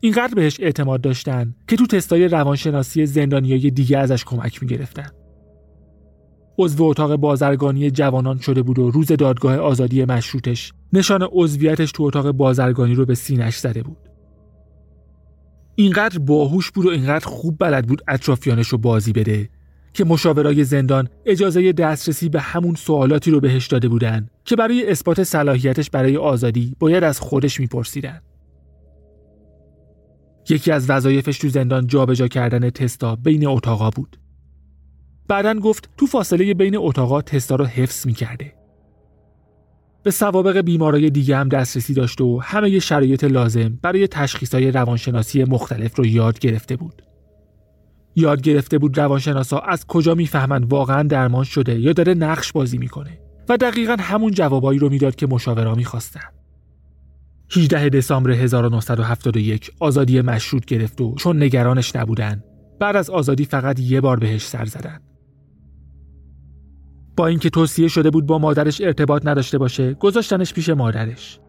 اینقدر 0.00 0.34
بهش 0.34 0.60
اعتماد 0.60 1.00
داشتن 1.00 1.54
که 1.68 1.76
تو 1.76 1.86
تستای 1.86 2.28
روانشناسی 2.28 3.06
زندانیای 3.06 3.70
دیگه 3.70 3.98
ازش 3.98 4.24
کمک 4.24 4.62
می‌گرفتن. 4.62 5.08
عضو 6.58 6.84
اتاق 6.84 7.16
بازرگانی 7.16 7.90
جوانان 7.90 8.38
شده 8.38 8.62
بود 8.62 8.78
و 8.78 8.90
روز 8.90 9.06
دادگاه 9.06 9.56
آزادی 9.56 10.04
مشروطش 10.04 10.72
نشان 10.92 11.28
عضویتش 11.32 11.92
تو 11.92 12.02
اتاق 12.02 12.30
بازرگانی 12.30 12.94
رو 12.94 13.04
به 13.04 13.14
سینش 13.14 13.56
زده 13.58 13.82
بود. 13.82 13.96
اینقدر 15.74 16.18
باهوش 16.18 16.70
بود 16.70 16.86
و 16.86 16.88
اینقدر 16.88 17.26
خوب 17.26 17.56
بلد 17.58 17.86
بود 17.86 18.02
اطرافیانش 18.08 18.68
رو 18.68 18.78
بازی 18.78 19.12
بده 19.12 19.48
که 19.92 20.04
مشاورای 20.04 20.64
زندان 20.64 21.08
اجازه 21.26 21.72
دسترسی 21.72 22.28
به 22.28 22.40
همون 22.40 22.74
سوالاتی 22.74 23.30
رو 23.30 23.40
بهش 23.40 23.66
داده 23.66 23.88
بودن 23.88 24.28
که 24.44 24.56
برای 24.56 24.90
اثبات 24.90 25.22
صلاحیتش 25.22 25.90
برای 25.90 26.16
آزادی 26.16 26.76
باید 26.78 27.04
از 27.04 27.20
خودش 27.20 27.60
میپرسیدن. 27.60 28.20
یکی 30.48 30.72
از 30.72 30.90
وظایفش 30.90 31.38
تو 31.38 31.48
زندان 31.48 31.86
جابجا 31.86 32.28
کردن 32.28 32.70
تستا 32.70 33.16
بین 33.16 33.46
اتاقا 33.46 33.90
بود. 33.90 34.18
بعدا 35.28 35.54
گفت 35.54 35.88
تو 35.96 36.06
فاصله 36.06 36.54
بین 36.54 36.76
اتاقا 36.76 37.22
تستا 37.22 37.56
رو 37.56 37.64
حفظ 37.64 38.06
می‌کرده. 38.06 38.52
به 40.02 40.10
سوابق 40.10 40.60
بیمارای 40.60 41.10
دیگه 41.10 41.36
هم 41.36 41.48
دسترسی 41.48 41.94
داشت 41.94 42.20
و 42.20 42.40
همه 42.40 42.78
شرایط 42.78 43.24
لازم 43.24 43.78
برای 43.82 44.06
تشخیصهای 44.06 44.70
روانشناسی 44.70 45.44
مختلف 45.44 45.96
رو 45.96 46.06
یاد 46.06 46.38
گرفته 46.38 46.76
بود. 46.76 47.02
یاد 48.16 48.40
گرفته 48.40 48.78
بود 48.78 48.98
روانشناسا 48.98 49.58
از 49.58 49.86
کجا 49.86 50.14
می‌فهمند 50.14 50.72
واقعا 50.72 51.02
درمان 51.02 51.44
شده 51.44 51.80
یا 51.80 51.92
داره 51.92 52.14
نقش 52.14 52.52
بازی 52.52 52.78
می‌کنه 52.78 53.18
و 53.48 53.56
دقیقا 53.56 53.96
همون 54.00 54.30
جوابایی 54.30 54.78
رو 54.78 54.88
می‌داد 54.88 55.14
که 55.14 55.26
مشاورا 55.26 55.74
می‌خواستن. 55.74 56.30
18 57.50 57.88
دسامبر 57.88 58.30
1971 58.30 59.70
آزادی 59.80 60.20
مشروط 60.20 60.64
گرفت 60.64 61.00
و 61.00 61.14
چون 61.14 61.42
نگرانش 61.42 61.96
نبودن 61.96 62.44
بعد 62.80 62.96
از 62.96 63.10
آزادی 63.10 63.44
فقط 63.44 63.80
یه 63.80 64.00
بار 64.00 64.18
بهش 64.18 64.46
سر 64.46 64.64
زدن. 64.64 65.00
با 67.16 67.26
اینکه 67.26 67.50
توصیه 67.50 67.88
شده 67.88 68.10
بود 68.10 68.26
با 68.26 68.38
مادرش 68.38 68.80
ارتباط 68.80 69.26
نداشته 69.26 69.58
باشه 69.58 69.94
گذاشتنش 69.94 70.54
پیش 70.54 70.68
مادرش. 70.68 71.40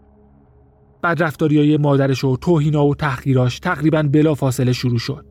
بعد 1.01 1.23
رفتاریای 1.23 1.77
مادرش 1.77 2.23
و 2.23 2.37
توهینا 2.37 2.85
و 2.85 2.95
تحقیراش 2.95 3.59
تقریبا 3.59 4.03
بلا 4.03 4.35
فاصله 4.35 4.73
شروع 4.73 4.99
شد. 4.99 5.25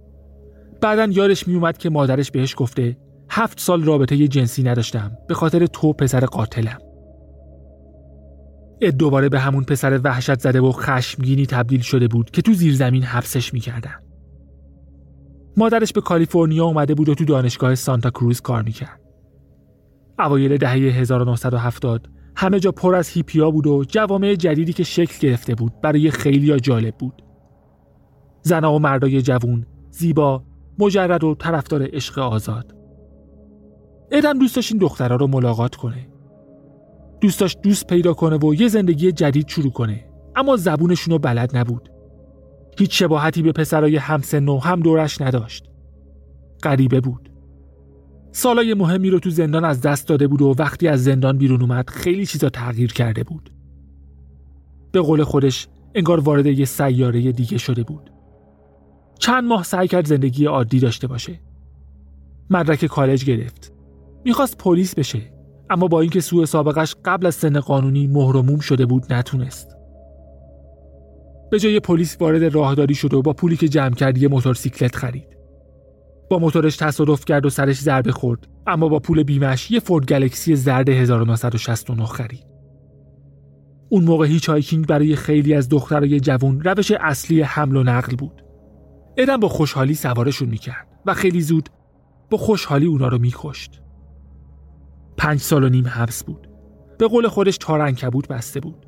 بعدا 0.80 1.04
یادش 1.04 1.48
میومد 1.48 1.78
که 1.78 1.90
مادرش 1.90 2.30
بهش 2.30 2.54
گفته 2.58 2.96
هفت 3.30 3.60
سال 3.60 3.84
رابطه 3.84 4.28
جنسی 4.28 4.62
نداشتم 4.62 5.12
به 5.28 5.34
خاطر 5.34 5.66
تو 5.66 5.92
پسر 5.92 6.24
قاتلم. 6.24 6.78
اد 8.80 8.94
دوباره 8.94 9.28
به 9.28 9.40
همون 9.40 9.64
پسر 9.64 10.00
وحشت 10.04 10.40
زده 10.40 10.60
و 10.60 10.72
خشمگینی 10.72 11.46
تبدیل 11.46 11.80
شده 11.80 12.08
بود 12.08 12.30
که 12.30 12.42
تو 12.42 12.52
زیرزمین 12.52 13.02
حبسش 13.02 13.54
می‌کردن. 13.54 13.94
مادرش 15.56 15.92
به 15.92 16.00
کالیفرنیا 16.00 16.64
اومده 16.64 16.94
بود 16.94 17.08
و 17.08 17.14
تو 17.14 17.24
دانشگاه 17.24 17.74
سانتا 17.74 18.10
کروز 18.10 18.40
کار 18.40 18.62
می‌کرد. 18.62 19.05
اوایل 20.18 20.56
دهه 20.56 20.72
1970 20.72 22.08
همه 22.36 22.60
جا 22.60 22.72
پر 22.72 22.94
از 22.94 23.08
هیپیا 23.08 23.50
بود 23.50 23.66
و 23.66 23.84
جوامع 23.88 24.34
جدیدی 24.34 24.72
که 24.72 24.84
شکل 24.84 25.28
گرفته 25.28 25.54
بود 25.54 25.80
برای 25.80 26.10
خیلی 26.10 26.60
جالب 26.60 26.94
بود. 26.96 27.22
زنها 28.42 28.74
و 28.74 28.78
مردای 28.78 29.22
جوون، 29.22 29.66
زیبا، 29.90 30.44
مجرد 30.78 31.24
و 31.24 31.34
طرفدار 31.34 31.88
عشق 31.92 32.18
آزاد. 32.18 32.76
ادم 34.10 34.38
دوست 34.38 34.56
داشت 34.56 34.72
این 34.72 34.80
دخترها 34.80 35.16
رو 35.16 35.26
ملاقات 35.26 35.74
کنه. 35.74 36.08
دوست 37.20 37.40
داشت 37.40 37.60
دوست 37.62 37.86
پیدا 37.86 38.14
کنه 38.14 38.36
و 38.36 38.54
یه 38.54 38.68
زندگی 38.68 39.12
جدید 39.12 39.48
شروع 39.48 39.72
کنه. 39.72 40.04
اما 40.36 40.56
زبونشون 40.56 41.12
رو 41.12 41.18
بلد 41.18 41.56
نبود. 41.56 41.88
هیچ 42.78 42.98
شباهتی 42.98 43.42
به 43.42 43.52
پسرای 43.52 43.96
همسن 43.96 44.48
و 44.48 44.58
هم 44.58 44.80
دورش 44.80 45.20
نداشت. 45.20 45.64
غریبه 46.62 47.00
بود. 47.00 47.35
سالای 48.36 48.74
مهمی 48.74 49.10
رو 49.10 49.18
تو 49.18 49.30
زندان 49.30 49.64
از 49.64 49.80
دست 49.80 50.08
داده 50.08 50.26
بود 50.26 50.42
و 50.42 50.54
وقتی 50.58 50.88
از 50.88 51.04
زندان 51.04 51.38
بیرون 51.38 51.60
اومد 51.60 51.90
خیلی 51.90 52.26
چیزا 52.26 52.48
تغییر 52.48 52.92
کرده 52.92 53.24
بود. 53.24 53.50
به 54.92 55.00
قول 55.00 55.24
خودش 55.24 55.68
انگار 55.94 56.20
وارد 56.20 56.46
یه 56.46 56.64
سیاره 56.64 57.32
دیگه 57.32 57.58
شده 57.58 57.82
بود. 57.82 58.10
چند 59.18 59.44
ماه 59.44 59.62
سعی 59.62 59.88
کرد 59.88 60.06
زندگی 60.06 60.44
عادی 60.44 60.80
داشته 60.80 61.06
باشه. 61.06 61.40
مدرک 62.50 62.84
کالج 62.84 63.24
گرفت. 63.24 63.72
می‌خواست 64.24 64.58
پلیس 64.58 64.94
بشه 64.94 65.20
اما 65.70 65.88
با 65.88 66.00
اینکه 66.00 66.20
سوء 66.20 66.44
سابقش 66.44 66.94
قبل 67.04 67.26
از 67.26 67.34
سن 67.34 67.60
قانونی 67.60 68.06
مهرموم 68.06 68.60
شده 68.60 68.86
بود 68.86 69.12
نتونست. 69.12 69.76
به 71.50 71.58
جای 71.58 71.80
پلیس 71.80 72.16
وارد 72.20 72.42
راهداری 72.42 72.94
شد 72.94 73.14
و 73.14 73.22
با 73.22 73.32
پولی 73.32 73.56
که 73.56 73.68
جمع 73.68 73.94
کرد 73.94 74.18
یه 74.18 74.28
موتورسیکلت 74.28 74.96
خرید. 74.96 75.35
با 76.30 76.38
موتورش 76.38 76.76
تصادف 76.76 77.24
کرد 77.24 77.46
و 77.46 77.50
سرش 77.50 77.80
ضربه 77.80 78.12
خورد. 78.12 78.48
اما 78.66 78.88
با 78.88 78.98
پول 78.98 79.22
بیمش 79.22 79.70
یه 79.70 79.80
فورد 79.80 80.06
گلکسی 80.06 80.56
زرد 80.56 80.88
1969 80.88 82.04
خرید. 82.04 82.46
اون 83.88 84.04
موقع 84.04 84.26
hitchhiking 84.26 84.86
برای 84.86 85.16
خیلی 85.16 85.54
از 85.54 85.68
دخترای 85.68 86.20
جوان 86.20 86.60
روش 86.60 86.92
اصلی 87.00 87.42
حمل 87.42 87.76
و 87.76 87.82
نقل 87.82 88.16
بود. 88.16 88.44
ادم 89.16 89.36
با 89.36 89.48
خوشحالی 89.48 89.94
سوارشون 89.94 90.48
می‌کرد 90.48 90.88
و 91.06 91.14
خیلی 91.14 91.40
زود 91.40 91.68
با 92.30 92.38
خوشحالی 92.38 92.86
اونا 92.86 93.08
رو 93.08 93.18
میکشت. 93.18 93.82
پنج 95.16 95.40
سال 95.40 95.64
و 95.64 95.68
نیم 95.68 95.86
حبس 95.88 96.24
بود. 96.24 96.48
به 96.98 97.08
قول 97.08 97.28
خودش 97.28 97.58
تارنکبوت 97.58 98.28
بسته 98.28 98.60
بود. 98.60 98.86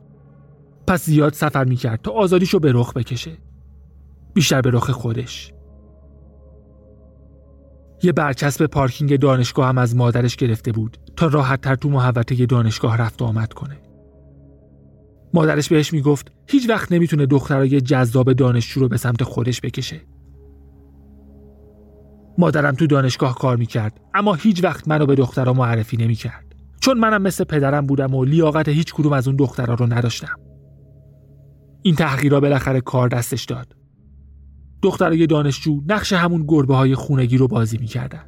پس 0.87 1.05
زیاد 1.05 1.33
سفر 1.33 1.65
می‌کرد 1.65 2.03
تا 2.03 2.11
آزادیشو 2.11 2.59
به 2.59 2.73
رخ 2.73 2.93
بکشه. 2.93 3.39
بیشتر 4.35 4.61
به 4.61 4.71
رخ 4.71 4.91
خودش. 4.91 5.53
یه 8.03 8.13
برچسب 8.13 8.67
پارکینگ 8.67 9.17
دانشگاه 9.17 9.69
هم 9.69 9.79
از 9.79 9.97
مادرش 9.97 10.37
گرفته 10.37 10.73
بود 10.73 10.99
تا 11.17 11.27
راحت 11.27 11.61
تر 11.61 11.75
تو 11.75 11.89
محوطه 11.89 12.47
دانشگاه 12.47 12.97
رفت 12.97 13.23
و 13.23 13.25
آمد 13.25 13.53
کنه. 13.53 13.77
مادرش 15.35 15.69
بهش 15.69 15.93
می‌گفت 15.93 16.33
هیچ 16.49 16.69
وقت 16.69 16.93
نمی‌تونه 16.93 17.27
دخترای 17.27 17.81
جذاب 17.81 18.33
دانشجو 18.33 18.81
رو 18.81 18.89
به 18.89 18.97
سمت 18.97 19.23
خودش 19.23 19.61
بکشه. 19.61 20.01
مادرم 22.39 22.75
تو 22.75 22.87
دانشگاه 22.87 23.35
کار 23.35 23.57
می‌کرد 23.57 24.01
اما 24.15 24.35
هیچ 24.35 24.65
وقت 24.65 24.89
منو 24.89 25.07
به 25.07 25.15
دخترها 25.15 25.53
معرفی 25.53 25.97
نمی‌کرد 25.97 26.55
چون 26.81 26.99
منم 26.99 27.23
مثل 27.23 27.45
پدرم 27.45 27.87
بودم 27.87 28.15
و 28.15 28.25
لیاقت 28.25 28.69
هیچ 28.69 28.95
کدوم 28.95 29.13
از 29.13 29.29
اون 29.29 29.37
دخترها 29.37 29.75
رو 29.75 29.93
نداشتم. 29.93 30.37
این 31.83 31.95
تحقیرا 31.95 32.41
بالاخره 32.41 32.81
کار 32.81 33.09
دستش 33.09 33.45
داد. 33.45 33.78
دخترای 34.83 35.27
دانشجو 35.27 35.81
نقش 35.87 36.13
همون 36.13 36.45
گربه 36.49 36.75
های 36.77 36.95
خونگی 36.95 37.37
رو 37.37 37.49
بازی 37.49 37.79
می‌کردن. 37.79 38.25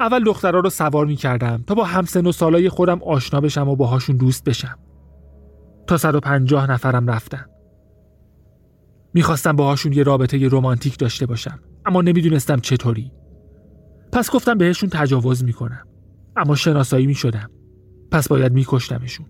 اول 0.00 0.24
دخترها 0.24 0.60
رو 0.60 0.70
سوار 0.70 1.06
می‌کردم 1.06 1.64
تا 1.66 1.74
با 1.74 1.84
همسن 1.84 2.26
و 2.26 2.32
سالای 2.32 2.68
خودم 2.68 3.02
آشنا 3.02 3.40
بشم 3.40 3.68
و 3.68 3.76
باهاشون 3.76 4.16
دوست 4.16 4.44
بشم. 4.44 4.78
تا 5.86 5.96
150 5.96 6.70
نفرم 6.70 7.10
رفتن. 7.10 7.44
می‌خواستم 9.14 9.56
باهاشون 9.56 9.92
یه 9.92 10.02
رابطه 10.02 10.48
رمانتیک 10.48 10.98
داشته 10.98 11.26
باشم 11.26 11.58
اما 11.86 12.02
نمی‌دونستم 12.02 12.60
چطوری. 12.60 13.12
پس 14.12 14.30
گفتم 14.30 14.58
بهشون 14.58 14.90
تجاوز 14.92 15.44
می‌کنم. 15.44 15.86
اما 16.36 16.54
شناسایی 16.54 17.06
می‌شدم. 17.06 17.50
پس 18.10 18.28
باید 18.28 18.52
میکشتمشون. 18.52 19.26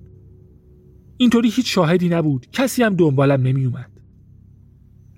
اینطوری 1.17 1.49
هیچ 1.51 1.75
شاهدی 1.75 2.09
نبود. 2.09 2.47
کسی 2.53 2.83
هم 2.83 2.95
دنبالم 2.95 3.43
نمیومد. 3.43 3.94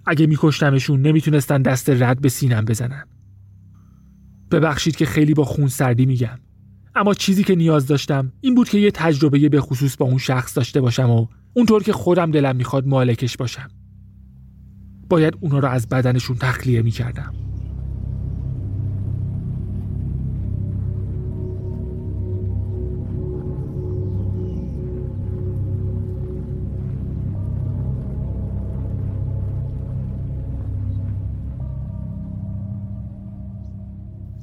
اگه 0.06 0.26
میکشتمشون 0.26 1.02
نمی‌تونستن 1.02 1.62
دست 1.62 1.90
رد 1.90 2.20
به 2.20 2.28
سینم 2.28 2.64
بزنن. 2.64 3.04
ببخشید 4.50 4.96
که 4.96 5.06
خیلی 5.06 5.34
با 5.34 5.44
خون 5.44 5.68
سردی 5.68 6.06
میگم. 6.06 6.38
اما 6.94 7.14
چیزی 7.14 7.44
که 7.44 7.54
نیاز 7.54 7.86
داشتم 7.86 8.32
این 8.40 8.54
بود 8.54 8.68
که 8.68 8.78
یه 8.78 8.90
تجربه 8.90 9.48
به 9.48 9.60
خصوص 9.60 9.96
با 9.96 10.06
اون 10.06 10.18
شخص 10.18 10.56
داشته 10.56 10.80
باشم 10.80 11.10
و 11.10 11.26
اونطور 11.54 11.82
که 11.82 11.92
خودم 11.92 12.30
دلم 12.30 12.56
می‌خواد 12.56 12.86
مالکش 12.86 13.36
باشم. 13.36 13.68
باید 15.08 15.34
اونا 15.40 15.58
رو 15.58 15.68
از 15.68 15.88
بدنشون 15.88 16.36
تخلیه 16.36 16.82
می‌کردم. 16.82 17.34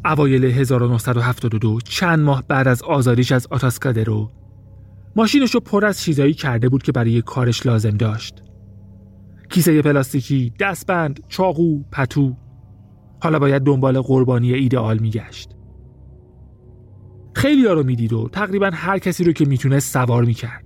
اوایل 0.05 0.45
1972 0.45 1.79
چند 1.81 2.19
ماه 2.19 2.43
بعد 2.47 2.67
از 2.67 2.83
آزادیش 2.83 3.31
از 3.31 3.47
آتاسکادرو 3.47 4.31
ماشینش 5.15 5.51
رو 5.51 5.59
پر 5.59 5.85
از 5.85 5.99
چیزایی 5.99 6.33
کرده 6.33 6.69
بود 6.69 6.83
که 6.83 6.91
برای 6.91 7.21
کارش 7.21 7.65
لازم 7.65 7.97
داشت. 7.97 8.43
کیسه 9.49 9.81
پلاستیکی، 9.81 10.53
دستبند، 10.59 11.19
چاقو، 11.27 11.83
پتو 11.91 12.35
حالا 13.23 13.39
باید 13.39 13.63
دنبال 13.63 14.01
قربانی 14.01 14.53
ایدئال 14.53 14.99
میگشت. 14.99 15.49
خیلی 17.35 17.65
ها 17.65 17.73
رو 17.73 17.83
می‌دید 17.83 18.13
و 18.13 18.29
تقریبا 18.31 18.71
هر 18.73 18.99
کسی 18.99 19.23
رو 19.23 19.31
که 19.31 19.45
می‌تونست 19.45 19.93
سوار 19.93 20.23
می‌کرد. 20.25 20.65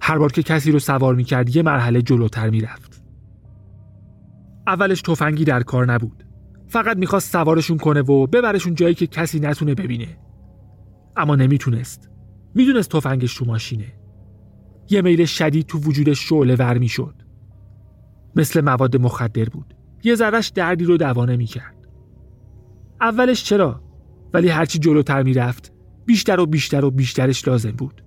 هر 0.00 0.18
بار 0.18 0.32
که 0.32 0.42
کسی 0.42 0.72
رو 0.72 0.78
سوار 0.78 1.14
می‌کرد 1.14 1.56
یه 1.56 1.62
مرحله 1.62 2.02
جلوتر 2.02 2.50
می‌رفت. 2.50 3.02
اولش 4.66 5.02
تفنگی 5.02 5.44
در 5.44 5.62
کار 5.62 5.92
نبود. 5.92 6.27
فقط 6.68 6.96
می‌خواست 6.96 7.32
سوارشون 7.32 7.76
کنه 7.76 8.00
و 8.00 8.26
ببرشون 8.26 8.74
جایی 8.74 8.94
که 8.94 9.06
کسی 9.06 9.40
نتونه 9.40 9.74
ببینه. 9.74 10.18
اما 11.16 11.36
نمی‌تونست. 11.36 12.10
می‌دونست 12.54 12.90
تفنگش 12.90 13.34
تو 13.34 13.44
ماشینه. 13.44 13.92
یه 14.90 15.02
میل 15.02 15.24
شدید 15.24 15.66
تو 15.66 15.78
وجودش 15.78 16.28
شعله 16.28 16.54
ور 16.54 16.78
می‌شد. 16.78 17.14
مثل 18.36 18.60
مواد 18.60 18.96
مخدر 18.96 19.44
بود. 19.44 19.74
یه 20.04 20.14
ذرش 20.14 20.48
دردی 20.48 20.84
رو 20.84 20.96
دوانه 20.96 21.36
می‌کرد. 21.36 21.74
اولش 23.00 23.44
چرا؟ 23.44 23.82
ولی 24.34 24.48
هرچی 24.48 24.78
جلوتر 24.78 25.22
می‌رفت 25.22 25.72
بیشتر 26.06 26.40
و 26.40 26.46
بیشتر 26.46 26.84
و 26.84 26.90
بیشترش 26.90 27.48
لازم 27.48 27.70
بود. 27.70 28.04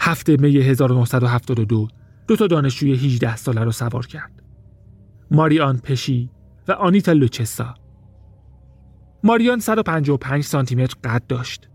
هفته 0.00 0.36
می 0.40 0.56
1972 0.56 1.88
دو 2.28 2.36
تا 2.36 2.46
دانشجوی 2.46 2.92
18 2.92 3.36
ساله 3.36 3.64
رو 3.64 3.72
سوار 3.72 4.06
کرد. 4.06 4.42
ماریان 5.30 5.78
پشی 5.78 6.30
و 6.68 6.72
آنیتا 6.72 7.12
لوچسا 7.12 7.74
ماریان 9.24 9.60
155 9.60 10.44
سانتی 10.44 10.74
متر 10.74 10.96
قد 11.04 11.26
داشت. 11.28 11.68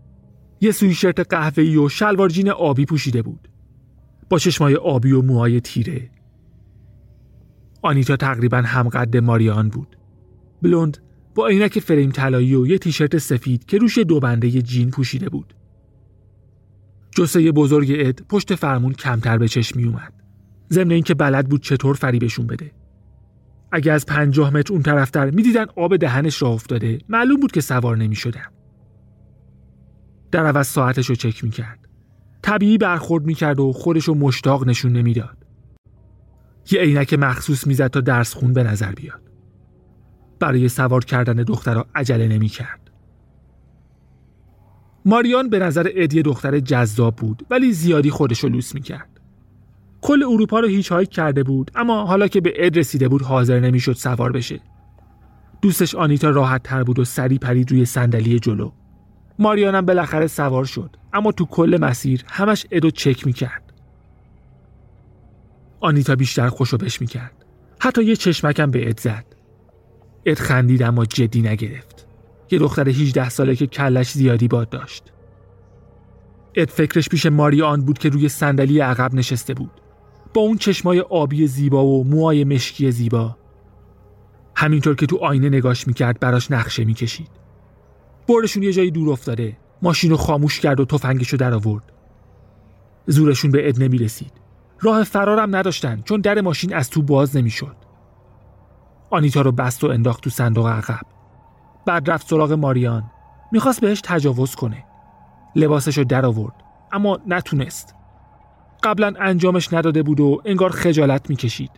یه 0.60 0.72
سویشرت 0.72 1.20
قهوه‌ای 1.20 1.76
و 1.76 1.88
شلوار 1.88 2.28
جین 2.28 2.50
آبی 2.50 2.84
پوشیده 2.84 3.22
بود. 3.22 3.48
با 4.30 4.38
چشمای 4.38 4.74
آبی 4.74 5.12
و 5.12 5.22
موهای 5.22 5.60
تیره. 5.60 6.10
آنیتا 7.82 8.16
تقریبا 8.16 8.56
هم 8.56 8.88
قد 8.88 9.16
ماریان 9.16 9.68
بود. 9.68 9.96
بلوند 10.62 10.98
با 11.34 11.46
عینک 11.46 11.78
فریم 11.78 12.10
طلایی 12.10 12.54
و 12.54 12.66
یه 12.66 12.78
تیشرت 12.78 13.18
سفید 13.18 13.64
که 13.64 13.78
روش 13.78 13.98
دو 13.98 14.20
بنده 14.20 14.62
جین 14.62 14.90
پوشیده 14.90 15.28
بود. 15.28 15.54
جسه 17.16 17.52
بزرگ 17.52 17.92
اد 17.98 18.22
پشت 18.28 18.54
فرمون 18.54 18.92
کمتر 18.92 19.38
به 19.38 19.48
چشم 19.48 19.80
می 19.80 19.84
اومد. 19.84 20.12
ضمن 20.70 20.90
اینکه 20.90 21.14
بلد 21.14 21.48
بود 21.48 21.62
چطور 21.62 21.94
فریبشون 21.94 22.46
بده. 22.46 22.81
اگه 23.72 23.92
از 23.92 24.06
پنجاه 24.06 24.50
متر 24.50 24.72
اون 24.72 24.82
طرفتر 24.82 25.30
می‌دیدن 25.30 25.66
آب 25.76 25.96
دهنش 25.96 26.42
را 26.42 26.48
افتاده 26.48 26.98
معلوم 27.08 27.40
بود 27.40 27.52
که 27.52 27.60
سوار 27.60 27.96
نمی 27.96 28.16
شدم. 28.16 28.52
در 30.30 30.46
عوض 30.46 30.66
ساعتش 30.66 31.06
رو 31.06 31.14
چک 31.14 31.44
می‌کرد. 31.44 31.88
طبیعی 32.42 32.78
برخورد 32.78 33.24
می‌کرد 33.24 33.60
و 33.60 33.72
خودش 33.72 34.04
رو 34.04 34.14
مشتاق 34.14 34.68
نشون 34.68 34.92
نمی‌داد. 34.92 35.36
یه 36.70 36.80
عینک 36.80 37.14
مخصوص 37.14 37.66
می‌زد 37.66 37.86
تا 37.86 38.00
درس 38.00 38.34
خون 38.34 38.52
به 38.52 38.62
نظر 38.62 38.92
بیاد. 38.92 39.22
برای 40.40 40.68
سوار 40.68 41.04
کردن 41.04 41.34
دخترها 41.34 41.86
عجله 41.94 42.28
نمی‌کرد. 42.28 42.90
ماریان 45.04 45.48
به 45.48 45.58
نظر 45.58 45.90
ادی 45.94 46.22
دختر 46.22 46.60
جذاب 46.60 47.16
بود 47.16 47.46
ولی 47.50 47.72
زیادی 47.72 48.10
خودش 48.10 48.40
رو 48.40 48.48
لوس 48.48 48.74
می‌کرد. 48.74 49.11
کل 50.02 50.22
اروپا 50.22 50.60
رو 50.60 50.68
hitchhike 50.68 51.10
کرده 51.10 51.42
بود 51.42 51.70
اما 51.74 52.06
حالا 52.06 52.28
که 52.28 52.40
به 52.40 52.54
اد 52.56 52.78
رسیده 52.78 53.08
بود 53.08 53.22
حاضر 53.22 53.60
نمی‌شد 53.60 53.92
سوار 53.92 54.32
بشه. 54.32 54.60
دوستش 55.62 55.94
آنیتا 55.94 56.30
راحت 56.30 56.62
تر 56.62 56.82
بود 56.82 56.98
و 56.98 57.04
سری 57.04 57.38
پرید 57.38 57.70
روی 57.70 57.84
صندلی 57.84 58.38
جلو. 58.38 58.70
ماریانم 59.38 59.86
بالاخره 59.86 60.26
سوار 60.26 60.64
شد 60.64 60.96
اما 61.12 61.32
تو 61.32 61.44
کل 61.44 61.78
مسیر 61.80 62.24
همش 62.28 62.66
ادو 62.70 62.90
چک 62.90 63.26
می‌کرد. 63.26 63.72
آنیتا 65.80 66.14
بیشتر 66.16 66.48
خوشو 66.48 66.76
بش 66.76 67.00
می‌کرد. 67.00 67.44
حتی 67.80 68.04
یه 68.04 68.16
چشمکم 68.16 68.70
به 68.70 68.88
اد 68.88 69.00
زد. 69.00 69.24
اد 70.26 70.38
خندید 70.38 70.82
اما 70.82 71.04
جدی 71.04 71.42
نگرفت. 71.42 72.06
یه 72.50 72.58
دختر 72.58 72.88
18 72.88 73.28
ساله 73.28 73.56
که 73.56 73.66
کلش 73.66 74.10
زیادی 74.12 74.48
باد 74.48 74.68
داشت. 74.68 75.04
اد 76.54 76.68
فکرش 76.68 77.08
پیش 77.08 77.26
ماریان 77.26 77.84
بود 77.84 77.98
که 77.98 78.08
روی 78.08 78.28
صندلی 78.28 78.80
عقب 78.80 79.14
نشسته 79.14 79.54
بود. 79.54 79.81
با 80.34 80.40
اون 80.40 80.56
چشمای 80.56 81.00
آبی 81.00 81.46
زیبا 81.46 81.84
و 81.84 82.04
موهای 82.04 82.44
مشکی 82.44 82.90
زیبا. 82.90 83.36
همینطور 84.56 84.96
که 84.96 85.06
تو 85.06 85.16
آینه 85.16 85.48
نگاش 85.48 85.86
می‌کرد 85.86 86.20
براش 86.20 86.50
نقشه 86.50 86.84
می‌کشید. 86.84 87.30
بردشون 88.28 88.62
یه 88.62 88.72
جایی 88.72 88.90
دور 88.90 89.10
افتاده. 89.10 89.56
ماشین 89.82 90.10
رو 90.10 90.16
خاموش 90.16 90.60
کرد 90.60 90.80
و 90.80 90.84
تفنگشو 90.84 91.36
در 91.36 91.54
آورد. 91.54 91.92
زورشون 93.06 93.50
به 93.50 93.68
اد 93.68 93.82
نمی‌رسید. 93.82 94.32
راه 94.80 95.04
فرارم 95.04 95.56
نداشتن 95.56 96.02
چون 96.04 96.20
در 96.20 96.40
ماشین 96.40 96.74
از 96.74 96.90
تو 96.90 97.02
باز 97.02 97.36
نمی‌شد. 97.36 97.76
آنیتا 99.10 99.40
رو 99.40 99.52
بست 99.52 99.84
و 99.84 99.86
انداخت 99.86 100.22
تو 100.22 100.30
صندوق 100.30 100.66
عقب. 100.66 101.06
بعد 101.86 102.10
رفت 102.10 102.28
سراغ 102.28 102.52
ماریان. 102.52 103.10
می‌خواست 103.52 103.80
بهش 103.80 104.00
تجاوز 104.04 104.54
کنه. 104.54 104.84
لباسش 105.56 105.98
رو 105.98 106.04
در 106.04 106.26
آورد. 106.26 106.54
اما 106.92 107.18
نتونست. 107.26 107.94
قبلا 108.82 109.12
انجامش 109.20 109.72
نداده 109.72 110.02
بود 110.02 110.20
و 110.20 110.42
انگار 110.44 110.70
خجالت 110.70 111.30
می‌کشید. 111.30 111.70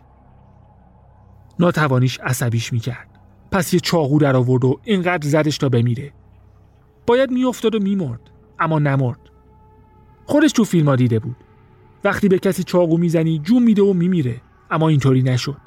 ناتوانیش 1.59 2.19
عصبیش 2.19 2.73
می‌کرد. 2.73 3.19
پس 3.51 3.73
یه 3.73 3.79
چاقو 3.79 4.19
در 4.19 4.35
آورد 4.35 4.65
و 4.65 4.79
اینقدر 4.83 5.29
زدش 5.29 5.57
تا 5.57 5.69
بمیره. 5.69 6.13
باید 7.07 7.31
میافتاد 7.31 7.75
و 7.75 7.79
میمرد 7.79 8.21
اما 8.59 8.79
نمرد. 8.79 9.19
خودش 10.25 10.51
تو 10.51 10.63
فیلم 10.63 10.95
دیده 10.95 11.19
بود. 11.19 11.35
وقتی 12.03 12.27
به 12.27 12.39
کسی 12.39 12.63
چاقو 12.63 12.97
می‌زنی 12.97 13.39
جون 13.39 13.63
میده 13.63 13.81
و 13.81 13.93
میمیره 13.93 14.41
اما 14.71 14.89
اینطوری 14.89 15.23
نشد. 15.23 15.57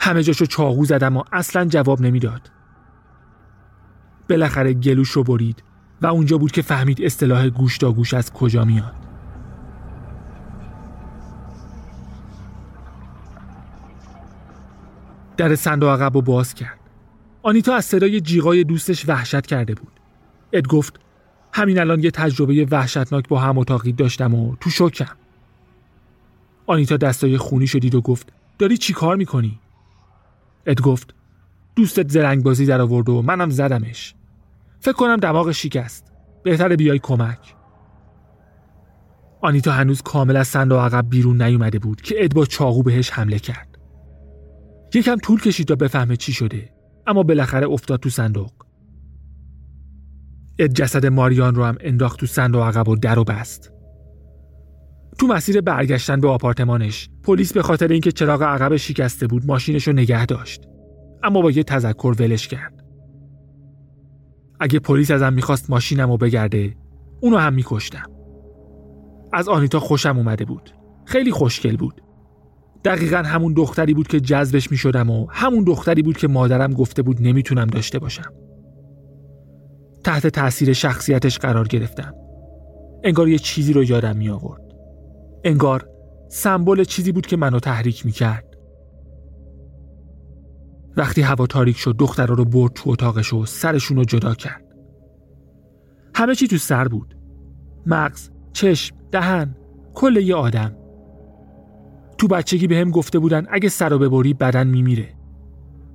همه 0.00 0.22
جاشو 0.22 0.46
چاقو 0.46 0.84
زد 0.84 1.04
اما 1.04 1.24
اصلا 1.32 1.64
جواب 1.64 2.00
نمی‌داد. 2.00 2.50
بالاخره 4.28 4.72
گلوش 4.72 5.10
رو 5.10 5.24
برید 5.24 5.62
و 6.02 6.06
اونجا 6.06 6.38
بود 6.38 6.52
که 6.52 6.62
فهمید 6.62 7.02
اصطلاح 7.02 7.48
گوش 7.48 7.78
تا 7.78 7.92
گوش 7.92 8.14
از 8.14 8.32
کجا 8.32 8.64
میاد. 8.64 9.03
در 15.36 15.54
صندوق 15.54 15.88
عقب 15.88 16.14
رو 16.14 16.22
باز 16.22 16.54
کرد. 16.54 16.80
آنیتا 17.42 17.74
از 17.74 17.84
صدای 17.84 18.20
جیغای 18.20 18.64
دوستش 18.64 19.08
وحشت 19.08 19.46
کرده 19.46 19.74
بود. 19.74 19.92
اد 20.52 20.68
گفت 20.68 21.00
همین 21.52 21.78
الان 21.78 22.00
یه 22.00 22.10
تجربه 22.10 22.66
وحشتناک 22.70 23.28
با 23.28 23.40
هم 23.40 23.58
اتاقی 23.58 23.92
داشتم 23.92 24.34
و 24.34 24.56
تو 24.60 24.70
شکم. 24.70 25.16
آنیتا 26.66 26.96
دستای 26.96 27.38
خونی 27.38 27.66
شدید 27.66 27.94
و 27.94 28.00
گفت 28.00 28.32
داری 28.58 28.76
چی 28.76 28.92
کار 28.92 29.16
می‌کنی؟ 29.16 29.60
اد 30.66 30.80
گفت 30.80 31.14
دوستت 31.76 32.10
زرنگ 32.10 32.42
بازی 32.42 32.66
در 32.66 32.80
آورد 32.80 33.08
و 33.08 33.22
منم 33.22 33.50
زدمش. 33.50 34.14
فکر 34.80 34.92
کنم 34.92 35.16
دماغ 35.16 35.52
شکست. 35.52 36.12
بهتر 36.42 36.76
بیای 36.76 36.98
کمک. 36.98 37.54
آنیتا 39.40 39.72
هنوز 39.72 40.02
کامل 40.02 40.36
از 40.36 40.48
صندوق 40.48 40.78
عقب 40.78 41.10
بیرون 41.10 41.42
نیومده 41.42 41.78
بود 41.78 42.00
که 42.00 42.24
اد 42.24 42.34
با 42.34 42.46
چاقو 42.46 42.82
بهش 42.82 43.10
حمله 43.10 43.38
کرد. 43.38 43.73
یکم 44.94 45.16
طول 45.16 45.40
کشید 45.40 45.68
تا 45.68 45.74
بفهمه 45.74 46.16
چی 46.16 46.32
شده. 46.32 46.70
اما 47.06 47.22
بالاخره 47.22 47.68
افتاد 47.68 48.00
تو 48.00 48.10
صندوق. 48.10 48.52
اد 50.58 50.70
جسد 50.70 51.06
ماریان 51.06 51.54
رو 51.54 51.64
هم 51.64 51.76
انداخت 51.80 52.20
تو 52.20 52.26
صندوق 52.26 52.62
عقب 52.62 52.88
و 52.88 52.96
در 52.96 53.18
و 53.18 53.24
بست. 53.24 53.72
تو 55.18 55.26
مسیر 55.26 55.60
برگشتن 55.60 56.20
به 56.20 56.28
آپارتمانش 56.28 57.10
پلیس 57.22 57.52
به 57.52 57.62
خاطر 57.62 57.88
اینکه 57.88 58.12
چراغ 58.12 58.42
عقب 58.42 58.76
شکسته 58.76 59.26
بود 59.26 59.46
ماشینش 59.46 59.86
رو 59.86 59.92
نگه 59.92 60.26
داشت. 60.26 60.62
اما 61.22 61.40
با 61.40 61.50
یه 61.50 61.62
تذکر 61.62 62.14
ولش 62.18 62.48
کرد. 62.48 62.84
اگه 64.60 64.78
پلیس 64.78 65.10
ازم 65.10 65.32
می‌خواست 65.32 65.70
ماشینم 65.70 66.10
رو 66.10 66.16
بگرده 66.16 66.76
اونو 67.20 67.36
هم 67.36 67.54
میکشتم. 67.54 68.10
از 69.32 69.48
آنیتا 69.48 69.80
خوشم 69.80 70.16
اومده 70.18 70.44
بود. 70.44 70.70
خیلی 71.04 71.30
خوشگل 71.30 71.76
بود. 71.76 72.03
دقیقا 72.84 73.16
همون 73.16 73.52
دختری 73.52 73.94
بود 73.94 74.08
که 74.08 74.20
جذبش 74.20 74.70
می 74.70 74.76
شدم 74.76 75.10
و 75.10 75.26
همون 75.30 75.64
دختری 75.64 76.02
بود 76.02 76.16
که 76.16 76.28
مادرم 76.28 76.72
گفته 76.72 77.02
بود 77.02 77.22
نمی‌تونم 77.22 77.66
داشته 77.66 77.98
باشم. 77.98 78.32
تحت 80.04 80.26
تاثیر 80.26 80.72
شخصیتش 80.72 81.38
قرار 81.38 81.68
گرفتم. 81.68 82.14
انگار 83.04 83.28
یه 83.28 83.38
چیزی 83.38 83.72
رو 83.72 83.84
یادم 83.84 84.16
می 84.16 84.28
آورد 84.28 84.62
انگار 85.44 85.88
سمبل 86.28 86.84
چیزی 86.84 87.12
بود 87.12 87.26
که 87.26 87.36
منو 87.36 87.60
تحریک 87.60 88.06
می 88.06 88.12
کرد 88.12 88.44
وقتی 90.96 91.22
هوا 91.22 91.46
تاریک 91.46 91.76
شد 91.76 91.96
دخترها 91.98 92.34
رو 92.34 92.44
برد 92.44 92.72
تو 92.72 92.90
اتاقش 92.90 93.32
و 93.32 93.46
سرشون 93.46 93.96
رو 93.96 94.04
جدا 94.04 94.34
کرد. 94.34 94.64
همه 96.14 96.34
چی 96.34 96.48
تو 96.48 96.56
سر 96.56 96.88
بود. 96.88 97.16
مغز، 97.86 98.30
چشم، 98.52 98.96
دهن 99.12 99.56
کل 99.94 100.16
یه 100.16 100.34
آدم. 100.34 100.76
تو 102.24 102.28
بچگی 102.28 102.66
به 102.66 102.76
هم 102.76 102.90
گفته 102.90 103.18
بودن 103.18 103.46
اگه 103.50 103.68
سر 103.68 103.88
رو 103.88 103.98
ببری 103.98 104.34
بدن 104.34 104.66
میمیره. 104.66 105.08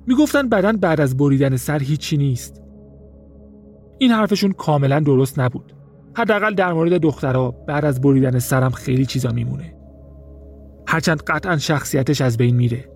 می‌گفتن 0.06 0.48
بدن 0.48 0.76
بعد 0.76 1.00
از 1.00 1.16
بریدن 1.16 1.56
سر 1.56 1.78
هیچی 1.78 2.16
نیست. 2.16 2.62
این 3.98 4.10
حرفشون 4.10 4.52
کاملا 4.52 5.00
درست 5.00 5.38
نبود. 5.38 5.72
حداقل 6.16 6.54
در 6.54 6.72
مورد 6.72 6.92
دخترها 6.92 7.50
بعد 7.50 7.84
از 7.84 8.00
بریدن 8.00 8.38
سرم 8.38 8.70
خیلی 8.70 9.06
چیزا 9.06 9.30
میمونه. 9.30 9.74
هرچند 10.86 11.22
قطعا 11.22 11.56
شخصیتش 11.56 12.20
از 12.20 12.36
بین 12.36 12.56
میره. 12.56 12.90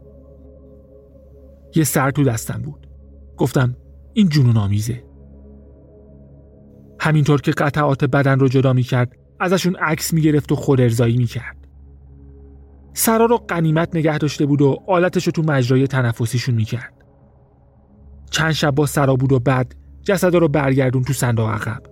یه 1.74 1.84
سر 1.84 2.10
تو 2.10 2.24
دستم 2.24 2.62
بود. 2.64 2.86
گفتم 3.36 3.76
این 4.12 4.28
جنون 4.28 4.56
آمیزه 4.56 5.04
همینطور 7.00 7.40
که 7.40 7.50
قطعات 7.50 8.04
بدن 8.04 8.38
رو 8.38 8.48
جدا 8.48 8.72
می‌کرد 8.72 9.16
ازشون 9.40 9.76
عکس 9.76 10.12
می‌گرفت 10.12 10.52
و 10.52 10.56
خود 10.56 10.80
ارزایی 10.80 11.16
می‌کرد. 11.16 11.63
سرا 12.94 13.24
رو 13.24 13.36
قنیمت 13.36 13.96
نگه 13.96 14.18
داشته 14.18 14.46
بود 14.46 14.62
و 14.62 14.76
آلتش 14.88 15.24
رو 15.26 15.32
تو 15.32 15.42
مجرای 15.42 15.86
تنفسیشون 15.86 16.54
می‌کرد 16.54 16.94
چند 18.30 18.52
شب 18.52 18.70
با 18.70 18.86
سرا 18.86 19.16
بود 19.16 19.32
و 19.32 19.38
بعد 19.38 19.74
جسد 20.02 20.34
رو 20.34 20.48
برگردون 20.48 21.02
تو 21.02 21.12
صندوق 21.12 21.48
عقب 21.48 21.82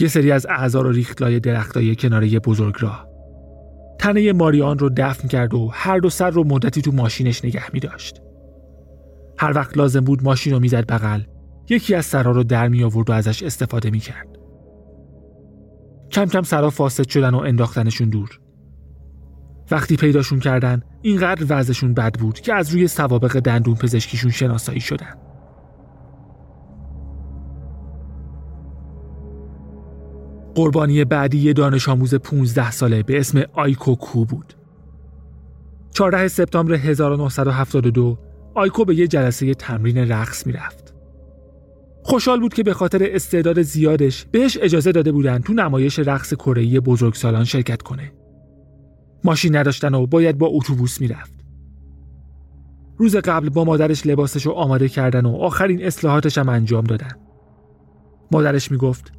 یه 0.00 0.08
سری 0.08 0.32
از 0.32 0.46
اعضا 0.46 0.80
رو 0.80 0.90
ریخت 0.90 1.22
لای 1.22 1.40
درختای 1.40 1.96
کنار 1.96 2.24
یه 2.24 2.38
بزرگ 2.38 2.74
راه 2.80 3.06
تنه 3.98 4.32
ماریان 4.32 4.78
رو 4.78 4.90
دفن 4.96 5.28
کرد 5.28 5.54
و 5.54 5.70
هر 5.72 5.98
دو 5.98 6.10
سر 6.10 6.30
رو 6.30 6.44
مدتی 6.44 6.82
تو 6.82 6.92
ماشینش 6.92 7.44
نگه 7.44 7.72
می 7.72 7.80
داشت. 7.80 8.20
هر 9.38 9.52
وقت 9.56 9.78
لازم 9.78 10.00
بود 10.00 10.24
ماشین 10.24 10.52
رو 10.52 10.60
می‌زد 10.60 10.86
بغل 10.86 11.20
یکی 11.68 11.94
از 11.94 12.06
سرها 12.06 12.30
رو 12.30 12.42
در 12.42 12.68
می 12.68 12.84
آورد 12.84 13.10
و 13.10 13.12
ازش 13.12 13.42
استفاده 13.42 13.90
می 13.90 13.98
کرد. 13.98 14.26
کم 16.10 16.26
کم 16.26 16.42
سرها 16.42 16.70
فاسد 16.70 17.08
شدن 17.08 17.34
و 17.34 17.38
انداختنشون 17.38 18.08
دور. 18.08 18.40
وقتی 19.70 19.96
پیداشون 19.96 20.40
کردن 20.40 20.82
اینقدر 21.02 21.46
وضعشون 21.48 21.94
بد 21.94 22.18
بود 22.18 22.40
که 22.40 22.54
از 22.54 22.70
روی 22.70 22.88
سوابق 22.88 23.40
دندون 23.40 23.74
پزشکیشون 23.74 24.30
شناسایی 24.30 24.80
شدن. 24.80 25.14
قربانی 30.54 31.04
بعدی 31.04 31.38
یه 31.38 31.52
دانش 31.52 31.88
آموز 31.88 32.14
15 32.14 32.70
ساله 32.70 33.02
به 33.02 33.20
اسم 33.20 33.42
آیکو 33.52 33.94
کو 33.94 34.24
بود. 34.24 34.54
14 35.90 36.28
سپتامبر 36.28 36.74
1972 36.74 38.18
آیکو 38.54 38.84
به 38.84 38.94
یه 38.94 39.06
جلسه 39.06 39.54
تمرین 39.54 39.98
رقص 39.98 40.46
می‌رفت. 40.46 40.94
خوشحال 42.02 42.40
بود 42.40 42.54
که 42.54 42.62
به 42.62 42.74
خاطر 42.74 43.08
استعداد 43.10 43.62
زیادش 43.62 44.26
بهش 44.30 44.58
اجازه 44.60 44.92
داده 44.92 45.12
بودن 45.12 45.38
تو 45.38 45.52
نمایش 45.52 45.98
رقص 45.98 46.34
کره 46.34 46.80
بزرگسالان 46.80 47.44
شرکت 47.44 47.82
کنه. 47.82 48.12
ماشین 49.24 49.56
نداشتن 49.56 49.94
و 49.94 50.06
باید 50.06 50.38
با 50.38 50.46
اتوبوس 50.46 51.00
می‌رفت. 51.00 51.34
روز 52.98 53.16
قبل 53.16 53.48
با 53.48 53.64
مادرش 53.64 54.06
لباسش 54.06 54.46
رو 54.46 54.52
آماده 54.52 54.88
کردن 54.88 55.26
و 55.26 55.36
آخرین 55.36 55.84
اصلاحاتش 55.84 56.38
هم 56.38 56.48
انجام 56.48 56.84
دادن. 56.84 57.12
مادرش 58.32 58.70
می‌گفت 58.70 59.12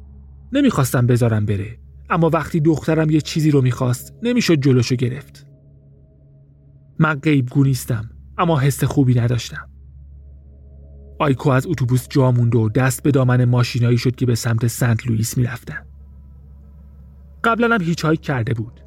نمی‌خواستم 0.52 1.06
بذارم 1.06 1.46
بره 1.46 1.78
اما 2.10 2.30
وقتی 2.32 2.60
دخترم 2.60 3.10
یه 3.10 3.20
چیزی 3.20 3.50
رو 3.50 3.62
می‌خواست 3.62 4.14
نمی‌شد 4.22 4.54
جلوشو 4.54 4.94
گرفت 4.94 5.46
من 6.98 7.14
غیبگو 7.14 7.64
نیستم 7.64 8.10
اما 8.38 8.58
حس 8.58 8.84
خوبی 8.84 9.14
نداشتم 9.14 9.68
آیکو 11.18 11.50
از 11.50 11.66
اتوبوس 11.66 12.08
جا 12.08 12.30
موند 12.30 12.54
و 12.54 12.68
دست 12.68 13.02
به 13.02 13.10
دامن 13.10 13.44
ماشینایی 13.44 13.98
شد 13.98 14.16
که 14.16 14.26
به 14.26 14.34
سمت 14.34 14.66
سنت 14.66 15.06
لوئیس 15.06 15.38
می‌رفتن 15.38 15.86
قبلا 17.44 17.74
هم 17.74 17.80
هیچ 17.82 18.06
کرده 18.06 18.54
بود 18.54 18.83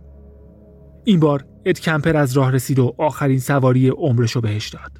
این 1.07 1.19
بار 1.19 1.45
اد 1.65 1.79
کمپر 1.79 2.17
از 2.17 2.37
راه 2.37 2.51
رسید 2.51 2.79
و 2.79 2.95
آخرین 2.97 3.39
سواری 3.39 3.89
عمرشو 3.89 4.41
بهش 4.41 4.69
داد. 4.69 4.91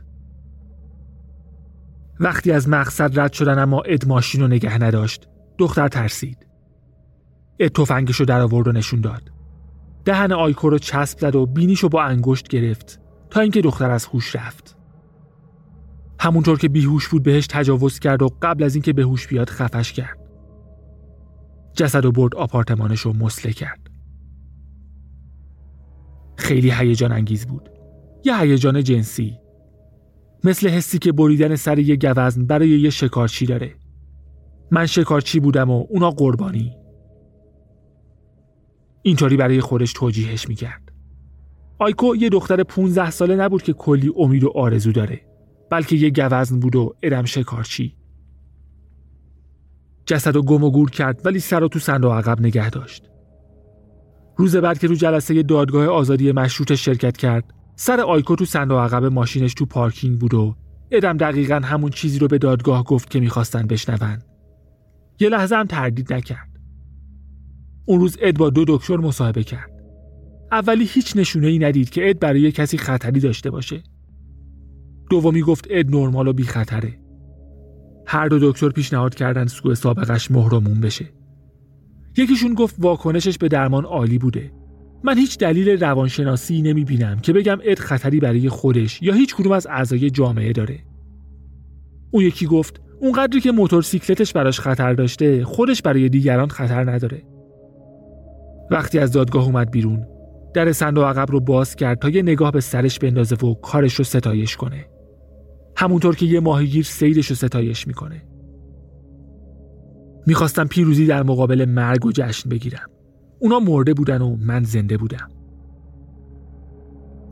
وقتی 2.20 2.52
از 2.52 2.70
مقصد 2.70 3.20
رد 3.20 3.34
شدن 3.34 3.60
اما 3.60 3.82
اد 3.82 4.08
ماشین 4.08 4.42
رو 4.42 4.48
نگه 4.48 4.84
نداشت 4.84 5.28
دختر 5.58 5.88
ترسید. 5.88 6.48
اد 7.60 7.72
تفنگشو 7.72 8.24
در 8.24 8.42
آورد 8.42 8.68
و 8.68 8.72
نشون 8.72 9.02
داد. 9.02 9.32
دهن 10.06 10.32
آیکو 10.32 10.70
رو 10.70 10.78
چسب 10.78 11.20
زد 11.20 11.36
و 11.36 11.46
بینیشو 11.46 11.90
با 11.90 12.04
انگشت 12.04 12.48
گرفت 12.48 13.00
تا 13.30 13.42
اینکه 13.42 13.62
دختر 13.62 13.92
از 13.92 14.06
هوش 14.06 14.36
رفت. 14.36 14.78
همونطور 16.20 16.58
که 16.58 16.70
بیهوش 16.70 17.08
بود 17.08 17.24
بهش 17.24 17.48
تجاوز 17.48 18.00
کرد 18.00 18.22
و 18.22 18.30
قبل 18.42 18.64
از 18.64 18.76
اینکه 18.76 18.94
به 18.94 19.04
هوش 19.04 19.28
بیاد 19.28 19.50
خفش 19.50 19.94
کرد. 19.94 20.20
جسد 21.74 22.06
و 22.06 22.12
برد 22.12 22.36
آپارتمانش 22.36 23.00
رو 23.00 23.14
مسله 23.14 23.54
کرد. 23.54 23.87
خیلی 26.38 26.72
هیجان 26.72 27.12
انگیز 27.12 27.46
بود. 27.46 27.70
یه 28.24 28.40
هیجان 28.40 28.84
جنسی. 28.84 29.38
مثل 30.44 30.70
حسی 30.70 31.00
که 31.00 31.12
بریدن 31.12 31.56
سر 31.56 31.80
یه 31.80 31.96
گوزن 31.96 32.46
برای 32.46 32.70
یه 32.70 32.90
شکارچی 32.90 33.46
داره. 33.46 33.76
من 34.72 34.86
شکارچی 34.86 35.40
بودم 35.40 35.70
و 35.70 35.86
اونا 35.90 36.12
قربانی. 36.12 36.78
اینطوری 39.02 39.38
برای 39.38 39.62
خودش 39.62 39.94
توجیهش 39.94 40.50
می‌کرد. 40.50 40.92
آیکو 41.80 42.16
یه 42.16 42.30
دختر 42.30 42.64
15 42.64 43.12
ساله 43.12 43.36
نبود 43.36 43.64
که 43.64 43.74
کلی 43.74 44.12
امید 44.18 44.44
و 44.44 44.52
آرزو 44.56 44.92
داره 44.92 45.22
بلکه 45.70 45.96
یه 45.96 46.10
گوزن 46.10 46.60
بود 46.60 46.76
و 46.76 46.96
ادم 47.04 47.26
شکارچی. 47.26 47.96
جسد 50.06 50.36
و 50.36 50.42
گم 50.42 50.64
و 50.64 50.72
گور 50.72 50.90
کرد 50.92 51.26
ولی 51.26 51.40
سر 51.40 51.60
رو 51.60 51.68
تو 51.68 51.80
صندوق 51.80 52.12
عقب 52.12 52.42
نگه 52.42 52.70
داشت. 52.70 53.10
روز 54.38 54.56
بعد 54.56 54.80
که 54.80 54.88
تو 54.88 54.94
جلسه 54.94 55.44
دادگاه 55.44 55.88
آزادی 55.88 56.32
مشروط 56.32 56.74
شرکت 56.74 57.18
کرد 57.18 57.54
سر 57.76 58.00
آیکو 58.00 58.36
تو 58.36 58.46
صندوق 58.46 58.78
عقب 58.80 59.06
ماشینش 59.06 59.54
تو 59.54 59.66
پارکینگ 59.66 60.20
بود 60.20 60.34
و 60.34 60.56
ادم 60.92 61.18
دقیقا 61.18 61.56
همون 61.56 61.90
چیزی 61.90 62.20
رو 62.20 62.28
به 62.28 62.38
دادگاه 62.38 62.84
گفت 62.84 63.10
که 63.10 63.20
می‌خواستن 63.20 63.68
بشنون 63.68 64.18
یه 65.20 65.30
لحظه 65.30 65.56
هم 65.56 65.66
تردید 65.66 66.14
نکرد 66.14 66.50
اون 67.86 68.00
روز 68.00 68.18
اد 68.22 68.38
با 68.38 68.50
دو 68.50 68.66
دکتر 68.68 68.98
مصاحبه 68.98 69.44
کرد. 69.44 69.72
اولی 70.52 70.86
هیچ 70.86 71.18
نشونه 71.18 71.48
ای 71.48 71.60
ندید 71.60 71.90
که 71.90 72.10
اد 72.10 72.20
برای 72.20 72.52
کسی 72.52 72.78
خطری 72.78 73.20
داشته 73.20 73.50
باشه. 73.50 73.84
دومی 75.10 75.42
گفت 75.42 75.68
اد 75.70 75.96
نرمال 75.96 76.28
و 76.28 76.34
بی 76.34 76.44
خطره. 76.44 77.00
هر 78.08 78.28
دو 78.28 78.52
دکتر 78.52 78.70
پیشنهاد 78.70 79.16
کردن 79.16 79.48
سوء 79.48 79.74
سابقش 79.74 80.32
مهرمون 80.32 80.82
بشه. 80.82 81.06
یکیشون 82.18 82.54
گفت 82.54 82.76
واکنشش 82.80 83.38
به 83.38 83.48
درمان 83.48 83.86
عالی 83.86 84.18
بوده. 84.18 84.52
من 85.04 85.18
هیچ 85.18 85.38
دلیل 85.38 85.70
روانشناسی 85.70 86.62
نمی 86.62 86.84
بینم 86.84 87.20
که 87.20 87.34
بگم 87.34 87.58
اد 87.64 87.80
خطری 87.80 88.20
برای 88.20 88.50
خودش 88.50 89.02
یا 89.02 89.14
هیچ 89.14 89.36
کدوم 89.36 89.52
از 89.52 89.68
اعضای 89.68 90.10
جامعه 90.10 90.54
داره. 90.54 90.80
اون 92.12 92.24
یکی 92.24 92.46
گفت 92.46 92.82
اونقدری 93.02 93.42
که 93.42 93.52
موتورسیکلتش 93.52 94.34
براش 94.34 94.60
خطر 94.60 94.94
داشته 94.94 95.46
خودش 95.46 95.82
برای 95.82 96.10
دیگران 96.10 96.50
خطر 96.50 96.92
نداره. 96.92 97.22
وقتی 98.72 99.00
از 99.00 99.12
دادگاه 99.12 99.46
اومد 99.46 99.72
بیرون 99.72 100.06
در 100.54 100.72
صندوق 100.72 101.04
عقب 101.04 101.32
رو 101.32 101.40
باز 101.40 101.76
کرد 101.76 102.00
تا 102.00 102.10
یه 102.10 102.22
نگاه 102.22 102.52
به 102.52 102.62
سرش 102.62 103.00
بندازه 103.00 103.36
و 103.36 103.54
کارش 103.54 103.94
رو 103.94 104.04
ستایش 104.04 104.56
کنه 104.56 104.86
همونطور 105.76 106.16
که 106.16 106.26
یه 106.26 106.40
ماهیگیر 106.40 106.84
سیدش 106.84 107.28
رو 107.28 107.36
ستایش 107.36 107.88
می‌کنه 107.88 108.24
می‌خواستم 110.28 110.68
پیروزی 110.68 111.06
در 111.06 111.24
مقابل 111.24 111.66
مرگ 111.66 112.06
و 112.06 112.12
جشن 112.12 112.50
بگیرم. 112.50 112.90
اونا 113.40 113.60
مرده 113.60 113.94
بودن 113.94 114.22
و 114.22 114.36
من 114.36 114.64
زنده 114.64 114.98
بودم. 114.98 115.30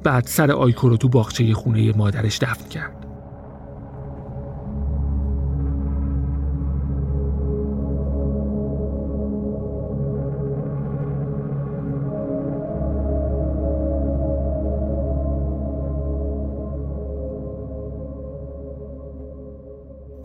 بعد 0.04 0.24
سر 0.26 0.52
آیکو 0.52 0.90
رو 0.90 0.98
تو 0.98 1.10
باغچه 1.10 1.54
خونه 1.54 1.98
مادرش 1.98 2.38
دفن 2.38 2.70
کرد. 2.70 3.05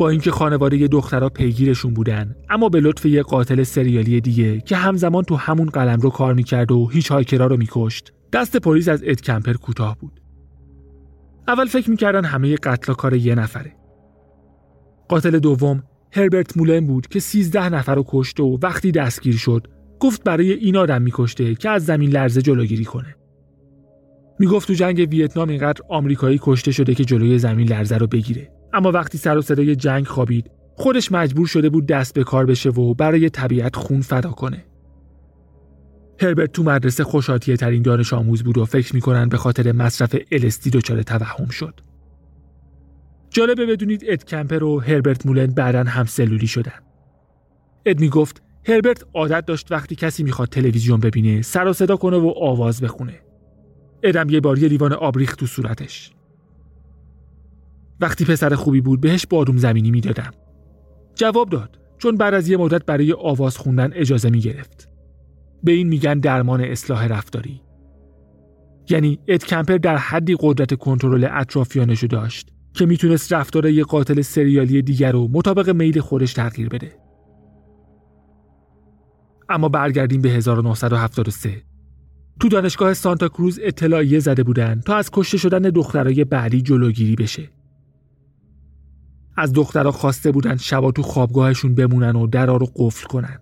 با 0.00 0.08
اینکه 0.08 0.30
خانواده 0.30 0.86
دخترها 0.86 1.28
پیگیرشون 1.28 1.94
بودن 1.94 2.36
اما 2.50 2.68
به 2.68 2.80
لطف 2.80 3.06
یه 3.06 3.22
قاتل 3.22 3.62
سریالی 3.62 4.20
دیگه 4.20 4.60
که 4.60 4.76
همزمان 4.76 5.24
تو 5.24 5.36
همون 5.36 5.66
قلم 5.66 6.00
رو 6.00 6.10
کار 6.10 6.34
می‌کرد 6.34 6.72
و 6.72 6.88
هیچ 6.88 7.12
هایکرا 7.12 7.46
رو 7.46 7.56
میکشت 7.56 8.12
دست 8.32 8.56
پلیس 8.56 8.88
از 8.88 9.02
اد 9.06 9.20
کمپر 9.20 9.52
کوتاه 9.52 9.96
بود 9.98 10.20
اول 11.48 11.66
فکر 11.66 11.90
می‌کردن 11.90 12.24
همه 12.24 12.54
قتل 12.54 12.92
کار 12.92 13.14
یه 13.14 13.34
نفره 13.34 13.72
قاتل 15.08 15.38
دوم 15.38 15.82
هربرت 16.12 16.56
مولن 16.56 16.86
بود 16.86 17.06
که 17.06 17.20
13 17.20 17.68
نفر 17.68 17.94
رو 17.94 18.04
کشت 18.08 18.40
و 18.40 18.58
وقتی 18.62 18.92
دستگیر 18.92 19.36
شد 19.36 19.66
گفت 20.00 20.24
برای 20.24 20.52
این 20.52 20.76
آدم 20.76 21.02
میکشته 21.02 21.54
که 21.54 21.70
از 21.70 21.84
زمین 21.84 22.10
لرزه 22.10 22.42
جلوگیری 22.42 22.84
کنه. 22.84 23.14
می‌گفت 24.40 24.66
تو 24.66 24.74
جنگ 24.74 25.08
ویتنام 25.10 25.48
اینقدر 25.48 25.82
آمریکایی 25.88 26.40
کشته 26.42 26.72
شده 26.72 26.94
که 26.94 27.04
جلوی 27.04 27.38
زمین 27.38 27.68
لرزه 27.68 27.96
رو 27.96 28.06
بگیره. 28.06 28.52
اما 28.72 28.90
وقتی 28.90 29.18
سر 29.18 29.38
و 29.38 29.42
صدای 29.42 29.76
جنگ 29.76 30.06
خوابید، 30.06 30.50
خودش 30.76 31.12
مجبور 31.12 31.46
شده 31.46 31.68
بود 31.68 31.86
دست 31.86 32.14
به 32.14 32.24
کار 32.24 32.46
بشه 32.46 32.70
و 32.70 32.94
برای 32.94 33.30
طبیعت 33.30 33.76
خون 33.76 34.00
فدا 34.00 34.30
کنه. 34.30 34.64
هربرت 36.20 36.52
تو 36.52 36.62
مدرسه 36.62 37.04
خوشاتیه 37.04 37.56
ترین 37.56 37.82
دانش 37.82 38.12
آموز 38.12 38.42
بود 38.42 38.58
و 38.58 38.64
فکر 38.64 38.94
می‌کنن 38.94 39.28
به 39.28 39.36
خاطر 39.36 39.72
مصرف 39.72 40.16
الستی 40.32 40.70
دچار 40.70 41.02
توهم 41.02 41.48
شد. 41.48 41.80
جالبه 43.30 43.66
بدونید 43.66 44.04
اد 44.08 44.24
کمپر 44.24 44.64
و 44.64 44.80
هربرت 44.80 45.26
مولن 45.26 45.46
بعدا 45.46 45.84
هم 45.84 46.04
سلولی 46.04 46.46
شدن. 46.46 46.80
اد 47.86 48.00
می‌گفت 48.00 48.42
هربرت 48.68 49.04
عادت 49.14 49.46
داشت 49.46 49.72
وقتی 49.72 49.94
کسی 49.94 50.22
می‌خواد 50.22 50.48
تلویزیون 50.48 51.00
ببینه 51.00 51.42
سر 51.42 51.68
و 51.68 51.72
صدا 51.72 51.96
کنه 51.96 52.16
و 52.16 52.32
آواز 52.36 52.80
بخونه. 52.80 53.20
ادم 54.02 54.30
یه 54.30 54.40
بار 54.40 54.58
یه 54.58 54.68
لیوان 54.68 54.92
آب 54.92 55.18
ریخت 55.18 55.38
تو 55.38 55.46
صورتش. 55.46 56.12
وقتی 58.00 58.24
پسر 58.24 58.54
خوبی 58.54 58.80
بود 58.80 59.00
بهش 59.00 59.26
بادوم 59.26 59.56
زمینی 59.56 59.90
می‌دادم. 59.90 60.30
جواب 61.14 61.48
داد 61.48 61.78
چون 61.98 62.16
بعد 62.16 62.34
از 62.34 62.48
یه 62.48 62.56
مدت 62.56 62.84
برای 62.84 63.12
آواز 63.12 63.56
خوندن 63.56 63.90
اجازه 63.92 64.30
می 64.30 64.40
گرفت. 64.40 64.88
به 65.64 65.72
این 65.72 65.88
میگن 65.88 66.20
درمان 66.20 66.60
اصلاح 66.60 67.06
رفتاری. 67.06 67.60
یعنی 68.90 69.18
اد 69.28 69.44
کمپر 69.44 69.76
در 69.76 69.96
حدی 69.96 70.36
قدرت 70.40 70.74
کنترل 70.74 71.28
اطرافیانشو 71.30 72.06
داشت 72.06 72.48
که 72.74 72.86
می‌تونست 72.86 73.32
رفتار 73.32 73.66
یه 73.66 73.84
قاتل 73.84 74.20
سریالی 74.20 74.82
دیگر 74.82 75.12
رو 75.12 75.28
مطابق 75.32 75.70
میل 75.70 76.00
خودش 76.00 76.32
تغییر 76.32 76.68
بده. 76.68 76.92
اما 79.48 79.68
برگردیم 79.68 80.20
به 80.20 80.28
1973. 80.28 81.69
تو 82.40 82.48
دانشگاه 82.48 82.94
سانتا 82.94 83.28
کروز 83.28 83.60
اطلاعیه 83.62 84.18
زده 84.18 84.42
بودن 84.42 84.80
تا 84.80 84.96
از 84.96 85.10
کشته 85.12 85.38
شدن 85.38 85.58
دخترای 85.58 86.24
بعدی 86.24 86.62
جلوگیری 86.62 87.16
بشه. 87.16 87.50
از 89.36 89.52
دخترها 89.52 89.92
خواسته 89.92 90.32
بودن 90.32 90.56
شبا 90.56 90.92
تو 90.92 91.02
خوابگاهشون 91.02 91.74
بمونن 91.74 92.16
و 92.16 92.26
درا 92.26 92.56
رو 92.56 92.66
قفل 92.76 93.06
کنن. 93.06 93.38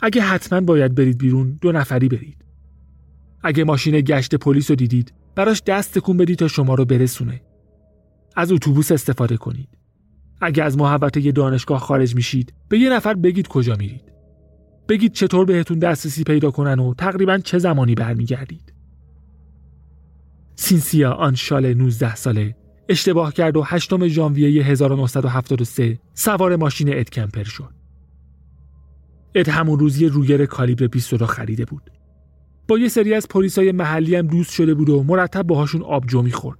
اگه 0.00 0.22
حتما 0.22 0.60
باید 0.60 0.94
برید 0.94 1.18
بیرون 1.18 1.58
دو 1.60 1.72
نفری 1.72 2.08
برید. 2.08 2.44
اگه 3.42 3.64
ماشین 3.64 4.00
گشت 4.00 4.34
پلیس 4.34 4.70
رو 4.70 4.76
دیدید 4.76 5.12
براش 5.34 5.62
دست 5.66 5.94
تکون 5.94 6.16
بدید 6.16 6.38
تا 6.38 6.48
شما 6.48 6.74
رو 6.74 6.84
برسونه. 6.84 7.40
از 8.36 8.52
اتوبوس 8.52 8.92
استفاده 8.92 9.36
کنید. 9.36 9.68
اگه 10.40 10.62
از 10.62 10.78
محوطه 10.78 11.32
دانشگاه 11.32 11.78
خارج 11.78 12.14
میشید 12.14 12.54
به 12.68 12.78
یه 12.78 12.90
نفر 12.90 13.14
بگید 13.14 13.48
کجا 13.48 13.76
میرید. 13.76 14.13
بگید 14.88 15.12
چطور 15.12 15.44
بهتون 15.44 15.78
دسترسی 15.78 16.24
پیدا 16.24 16.50
کنن 16.50 16.78
و 16.78 16.94
تقریبا 16.94 17.38
چه 17.38 17.58
زمانی 17.58 17.94
برمیگردید. 17.94 18.72
سینسیا 20.56 21.12
آن 21.12 21.34
شال 21.34 21.74
19 21.74 22.14
ساله 22.14 22.56
اشتباه 22.88 23.32
کرد 23.32 23.56
و 23.56 23.62
8 23.62 24.08
ژانویه 24.08 24.64
1973 24.64 25.98
سوار 26.14 26.56
ماشین 26.56 26.98
اد 26.98 27.10
کمپر 27.10 27.44
شد. 27.44 27.70
اد 29.34 29.48
همون 29.48 29.78
روز 29.78 30.00
یه 30.00 30.08
روگر 30.08 30.46
کالیبر 30.46 30.86
22 30.86 31.26
خریده 31.26 31.64
بود. 31.64 31.90
با 32.68 32.78
یه 32.78 32.88
سری 32.88 33.14
از 33.14 33.28
پلیسای 33.28 33.72
محلی 33.72 34.16
هم 34.16 34.26
دوست 34.26 34.52
شده 34.52 34.74
بود 34.74 34.88
و 34.88 35.02
مرتب 35.02 35.42
باهاشون 35.42 35.82
آبجو 35.82 36.22
می‌خورد. 36.22 36.58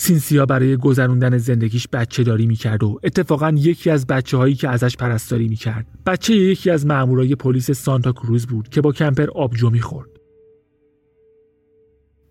سینسیا 0.00 0.46
برای 0.46 0.76
گذروندن 0.76 1.38
زندگیش 1.38 1.88
بچه 1.92 2.22
داری 2.22 2.46
می‌کرد 2.46 2.84
و 2.84 3.00
اتفاقا 3.02 3.52
یکی 3.56 3.90
از 3.90 4.06
بچه 4.06 4.36
هایی 4.36 4.54
که 4.54 4.68
ازش 4.68 4.96
پرستاری 4.96 5.48
می‌کرد 5.48 5.86
بچه 6.06 6.34
یکی 6.34 6.70
از 6.70 6.86
مامورای 6.86 7.34
پلیس 7.34 7.70
سانتا 7.70 8.12
کروز 8.12 8.46
بود 8.46 8.68
که 8.68 8.80
با 8.80 8.92
کمپر 8.92 9.30
آبجو 9.30 9.70
می‌خورد. 9.70 10.08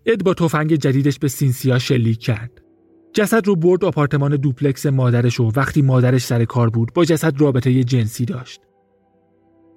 اد 0.06 0.22
با 0.22 0.34
تفنگ 0.34 0.74
جدیدش 0.74 1.18
به 1.18 1.28
سینسیا 1.28 1.78
شلیک 1.78 2.18
کرد. 2.18 2.62
جسد 3.12 3.46
رو 3.46 3.56
برد 3.56 3.84
آپارتمان 3.84 4.36
دوپلکس 4.36 4.86
مادرش 4.86 5.40
و 5.40 5.52
وقتی 5.56 5.82
مادرش 5.82 6.24
سر 6.24 6.44
کار 6.44 6.70
بود 6.70 6.92
با 6.94 7.04
جسد 7.04 7.40
رابطه 7.40 7.84
جنسی 7.84 8.24
داشت. 8.24 8.60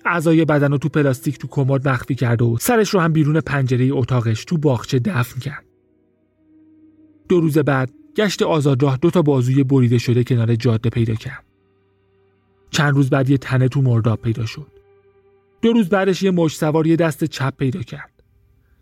اعضای 0.06 0.46
بدن 0.46 0.72
رو 0.72 0.78
تو 0.78 0.90
پلاستیک 0.90 1.38
تو 1.38 1.48
کمد 1.48 1.90
مخفی 1.90 2.16
کرد 2.16 2.42
و 2.42 2.58
سرش 2.60 2.90
رو 2.90 3.00
هم 3.00 3.14
بیرون 3.14 3.42
پنجره 3.42 3.90
اتاقش 3.92 4.46
تو 4.46 4.58
باغچه 4.58 5.00
دفن 5.00 5.40
کرد. 5.40 5.71
دو 7.32 7.40
روز 7.40 7.58
بعد 7.58 7.92
گشت 8.16 8.42
آزادراه 8.42 8.98
دو 8.98 9.10
تا 9.10 9.22
بازوی 9.22 9.64
بریده 9.64 9.98
شده 9.98 10.24
کنار 10.24 10.56
جاده 10.56 10.90
پیدا 10.90 11.16
کرد. 11.16 11.46
چند 12.70 12.96
روز 12.96 13.10
بعد 13.10 13.30
یه 13.30 13.38
تنه 13.38 13.68
تو 13.68 13.82
مرداب 13.82 14.22
پیدا 14.22 14.46
شد. 14.46 14.68
دو 15.62 15.74
روز 15.74 15.90
بعدش 15.90 16.24
یه 16.24 16.32
مش 16.32 16.58
سوار 16.58 16.88
یه 16.88 16.96
دست 16.96 17.24
چپ 17.24 17.58
پیدا 17.58 17.82
کرد. 17.82 18.24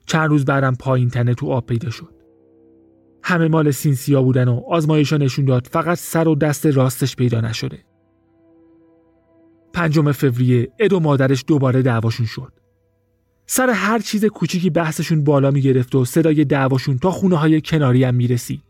چند 0.06 0.30
روز 0.30 0.46
بعدم 0.46 0.76
پایین 0.76 1.10
تنه 1.10 1.34
تو 1.34 1.52
آب 1.52 1.66
پیدا 1.66 1.90
شد. 1.90 2.14
همه 3.24 3.48
مال 3.48 3.72
سینسیا 3.72 4.22
بودن 4.22 4.48
و 4.48 4.62
آزمایشا 4.70 5.18
نشون 5.18 5.46
داد 5.46 5.68
فقط 5.72 5.98
سر 5.98 6.28
و 6.28 6.36
دست 6.36 6.66
راستش 6.66 7.16
پیدا 7.16 7.42
نشده. 7.42 7.80
پنجم 9.74 10.12
فوریه 10.12 10.72
اد 10.80 10.94
و 10.94 11.00
مادرش 11.00 11.44
دوباره 11.48 11.82
دعواشون 11.82 12.26
شد. 12.26 12.54
سر 13.52 13.70
هر 13.70 14.00
چیز 14.00 14.26
کوچیکی 14.26 14.70
بحثشون 14.70 15.24
بالا 15.24 15.52
می 15.52 15.62
گرفت 15.62 15.96
و 15.96 16.06
صدای 16.06 16.46
دعواشون 16.46 16.98
تا 16.98 17.12
خونه 17.12 17.36
های 17.36 17.62
کناری 17.62 18.04
هم 18.04 18.16
می 18.16 18.28
رسید. 18.28 18.62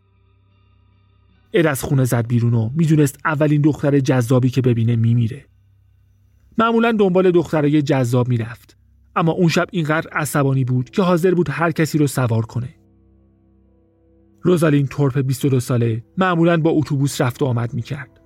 اد 1.54 1.66
از 1.66 1.84
خونه 1.84 2.04
زد 2.04 2.28
بیرون 2.28 2.54
و 2.54 2.70
می‌دونست 2.76 3.20
اولین 3.26 3.62
دختر 3.62 4.00
جذابی 4.00 4.50
که 4.50 4.62
ببینه 4.62 4.96
میمیره. 4.96 5.46
معمولا 6.58 6.92
دنبال 6.92 7.32
دخترای 7.32 7.82
جذاب 7.82 8.28
می‌رفت 8.28 8.78
اما 9.16 9.32
اون 9.32 9.48
شب 9.48 9.68
اینقدر 9.72 10.10
عصبانی 10.10 10.64
بود 10.64 10.90
که 10.90 11.02
حاضر 11.02 11.34
بود 11.34 11.50
هر 11.50 11.72
کسی 11.72 11.98
رو 11.98 12.08
سوار 12.08 12.46
کنه. 12.46 12.76
روزالین 14.42 14.88
تورپ 14.88 15.20
22 15.20 15.60
ساله 15.60 16.04
معمولا 16.18 16.58
با 16.58 16.70
اتوبوس 16.70 17.22
رفت 17.22 17.42
و 17.42 17.46
آمد 17.46 17.74
می‌کرد. 17.74 18.22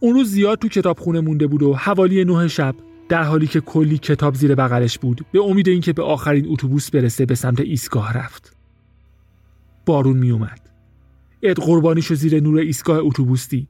اون 0.00 0.14
روز 0.14 0.30
زیاد 0.30 0.58
تو 0.58 0.68
کتابخونه 0.68 1.20
مونده 1.20 1.46
بود 1.46 1.62
و 1.62 1.74
حوالی 1.74 2.24
نه 2.24 2.48
شب 2.48 2.74
در 3.08 3.22
حالی 3.22 3.46
که 3.46 3.60
کلی 3.60 3.98
کتاب 3.98 4.34
زیر 4.34 4.54
بغلش 4.54 4.98
بود 4.98 5.26
به 5.32 5.42
امید 5.42 5.68
اینکه 5.68 5.92
به 5.92 6.02
آخرین 6.02 6.46
اتوبوس 6.48 6.90
برسه 6.90 7.26
به 7.26 7.34
سمت 7.34 7.60
ایستگاه 7.60 8.18
رفت. 8.18 8.56
بارون 9.86 10.16
میومد. 10.16 10.70
اد 11.42 11.56
قربانیشو 11.56 12.14
زیر 12.14 12.40
نور 12.40 12.58
ایستگاه 12.58 12.98
اتوبوس 12.98 13.48
دید. 13.48 13.68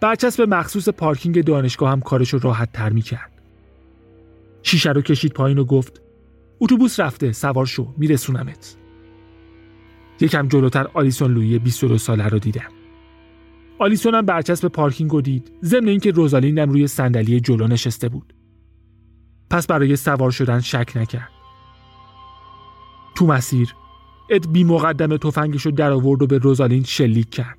برچسب 0.00 0.42
مخصوص 0.42 0.88
پارکینگ 0.88 1.44
دانشگاه 1.44 1.90
هم 1.90 2.00
کارشو 2.00 2.38
راحت 2.38 2.72
تر 2.72 2.90
می‌کرد. 2.90 3.30
شیشه 4.62 4.92
رو 4.92 5.02
کشید 5.02 5.32
پایین 5.32 5.58
و 5.58 5.64
گفت 5.64 6.02
اتوبوس 6.60 7.00
رفته 7.00 7.32
سوار 7.32 7.66
شو 7.66 7.94
میرسونمت. 7.96 8.76
یکم 10.20 10.48
جلوتر 10.48 10.86
آلیسون 10.94 11.34
لویی 11.34 11.58
22 11.58 11.98
ساله 11.98 12.28
رو 12.28 12.38
دیدم. 12.38 12.70
آلیسون 13.78 14.14
هم 14.14 14.26
برچسب 14.26 14.68
پارکینگ 14.68 15.10
رو 15.10 15.20
دید 15.20 15.52
ضمن 15.62 15.88
اینکه 15.88 16.10
روزالین 16.10 16.58
هم 16.58 16.70
روی 16.70 16.86
صندلی 16.86 17.40
جلو 17.40 17.66
نشسته 17.66 18.08
بود. 18.08 18.34
پس 19.50 19.66
برای 19.66 19.96
سوار 19.96 20.30
شدن 20.30 20.60
شک 20.60 20.92
نکرد. 20.96 21.30
تو 23.14 23.26
مسیر 23.26 23.74
اد 24.30 24.52
بی 24.52 24.64
مقدم 24.64 25.16
تفنگش 25.16 25.66
رو 25.66 25.72
در 25.72 25.90
آورد 25.90 26.22
و 26.22 26.26
به 26.26 26.38
روزالین 26.38 26.84
شلیک 26.84 27.30
کرد. 27.30 27.58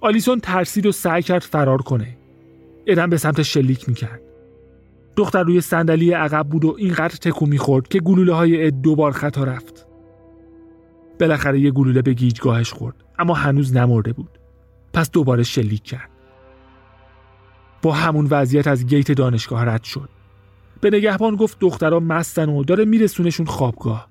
آلیسون 0.00 0.40
ترسید 0.40 0.86
و 0.86 0.92
سعی 0.92 1.22
کرد 1.22 1.42
فرار 1.42 1.82
کنه. 1.82 2.16
ادم 2.86 3.10
به 3.10 3.16
سمت 3.16 3.42
شلیک 3.42 3.88
می‌کرد. 3.88 4.20
دختر 5.16 5.42
روی 5.42 5.60
صندلی 5.60 6.12
عقب 6.12 6.48
بود 6.48 6.64
و 6.64 6.74
اینقدر 6.78 7.16
تکون 7.16 7.48
می‌خورد 7.48 7.88
که 7.88 8.00
گلوله 8.00 8.34
های 8.34 8.66
اد 8.66 8.80
دوبار 8.80 9.12
خطا 9.12 9.44
رفت. 9.44 9.86
بالاخره 11.20 11.60
یه 11.60 11.70
گلوله 11.70 12.02
به 12.02 12.14
گیجگاهش 12.14 12.72
خورد 12.72 12.96
اما 13.18 13.34
هنوز 13.34 13.76
نمرده 13.76 14.12
بود. 14.12 14.38
پس 14.92 15.10
دوباره 15.10 15.42
شلیک 15.42 15.82
کرد. 15.82 16.10
با 17.82 17.92
همون 17.92 18.26
وضعیت 18.30 18.66
از 18.66 18.86
گیت 18.86 19.12
دانشگاه 19.12 19.64
رد 19.64 19.84
شد. 19.84 20.08
به 20.80 20.90
نگهبان 20.90 21.36
گفت 21.36 21.58
دخترها 21.60 22.00
مستن 22.00 22.48
و 22.48 22.64
داره 22.64 22.84
میرسونشون 22.84 23.46
خوابگاه. 23.46 24.08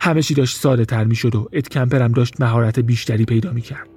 همه 0.00 0.22
چی 0.22 0.34
داشت 0.34 0.56
ساده 0.56 0.84
تر 0.84 1.04
می 1.04 1.14
شد 1.14 1.34
و 1.34 1.48
اد 1.52 1.68
کمپرم 1.68 2.12
داشت 2.12 2.40
مهارت 2.40 2.78
بیشتری 2.78 3.24
پیدا 3.24 3.52
می 3.52 3.60
کرد. 3.60 3.88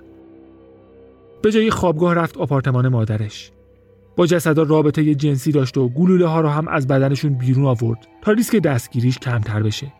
به 1.41 1.51
جای 1.51 1.71
خوابگاه 1.71 2.13
رفت 2.13 2.37
آپارتمان 2.37 2.87
مادرش. 2.87 3.51
با 4.15 4.27
جسدا 4.27 4.63
رابطه 4.63 5.15
جنسی 5.15 5.51
داشت 5.51 5.77
و 5.77 5.89
گلوله 5.89 6.27
ها 6.27 6.41
رو 6.41 6.49
هم 6.49 6.67
از 6.67 6.87
بدنشون 6.87 7.33
بیرون 7.33 7.65
آورد 7.65 8.07
تا 8.21 8.31
ریسک 8.31 8.55
دستگیریش 8.55 9.17
کمتر 9.17 9.63
بشه. 9.63 9.93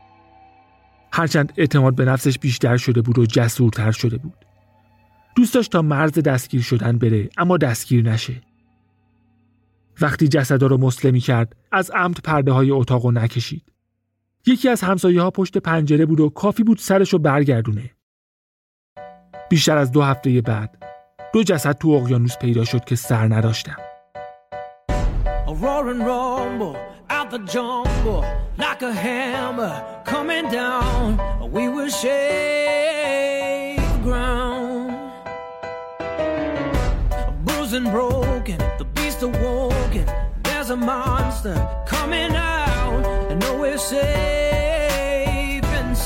هرچند 1.13 1.54
اعتماد 1.58 1.96
به 1.96 2.06
نفسش 2.06 2.39
بیشتر 2.39 2.78
شده 2.78 3.02
بود 3.02 3.20
و 3.20 3.26
جسورتر 3.26 3.91
شده 3.91 4.17
بود. 4.17 4.46
دوست 5.36 5.54
داشت 5.54 5.72
تا 5.72 5.82
مرز 5.82 6.12
دستگیر 6.12 6.62
شدن 6.62 6.98
بره 6.98 7.30
اما 7.38 7.58
دستگیر 7.58 8.12
نشه. 8.12 8.34
وقتی 10.01 10.27
جسدا 10.27 10.67
رو 10.67 10.77
مسلمی 10.77 11.19
کرد 11.19 11.55
از 11.71 11.91
عمد 11.91 12.17
پرده 12.23 12.51
های 12.51 12.71
اتاق 12.71 13.07
نکشید. 13.07 13.71
یکی 14.45 14.69
از 14.69 14.81
همسایه 14.81 15.21
ها 15.21 15.31
پشت 15.31 15.57
پنجره 15.57 16.05
بود 16.05 16.19
و 16.19 16.29
کافی 16.29 16.63
بود 16.63 16.77
سرش 16.77 17.13
رو 17.13 17.19
برگردونه. 17.19 17.91
بیشتر 19.49 19.77
از 19.77 19.91
دو 19.91 20.01
هفته 20.01 20.41
بعد 20.41 20.77
دو 21.33 21.43
جسد 21.43 21.77
تو 21.77 21.89
اقیانوس 21.89 22.37
پیدا 22.37 22.65
شد 22.65 22.83
که 22.85 22.95
سر 22.95 23.33
نداشتن 23.33 23.75
broken, 37.91 38.59
the 38.79 38.85
beast 38.95 39.21
awoken. 39.91 40.06
There's 40.43 40.69
a 40.69 40.75
monster 40.75 41.56
coming 41.88 42.36
out, 42.36 43.06
and 43.30 43.39
no 43.39 43.58
we're 43.58 43.77
safe 43.77 44.04
and 45.63 45.97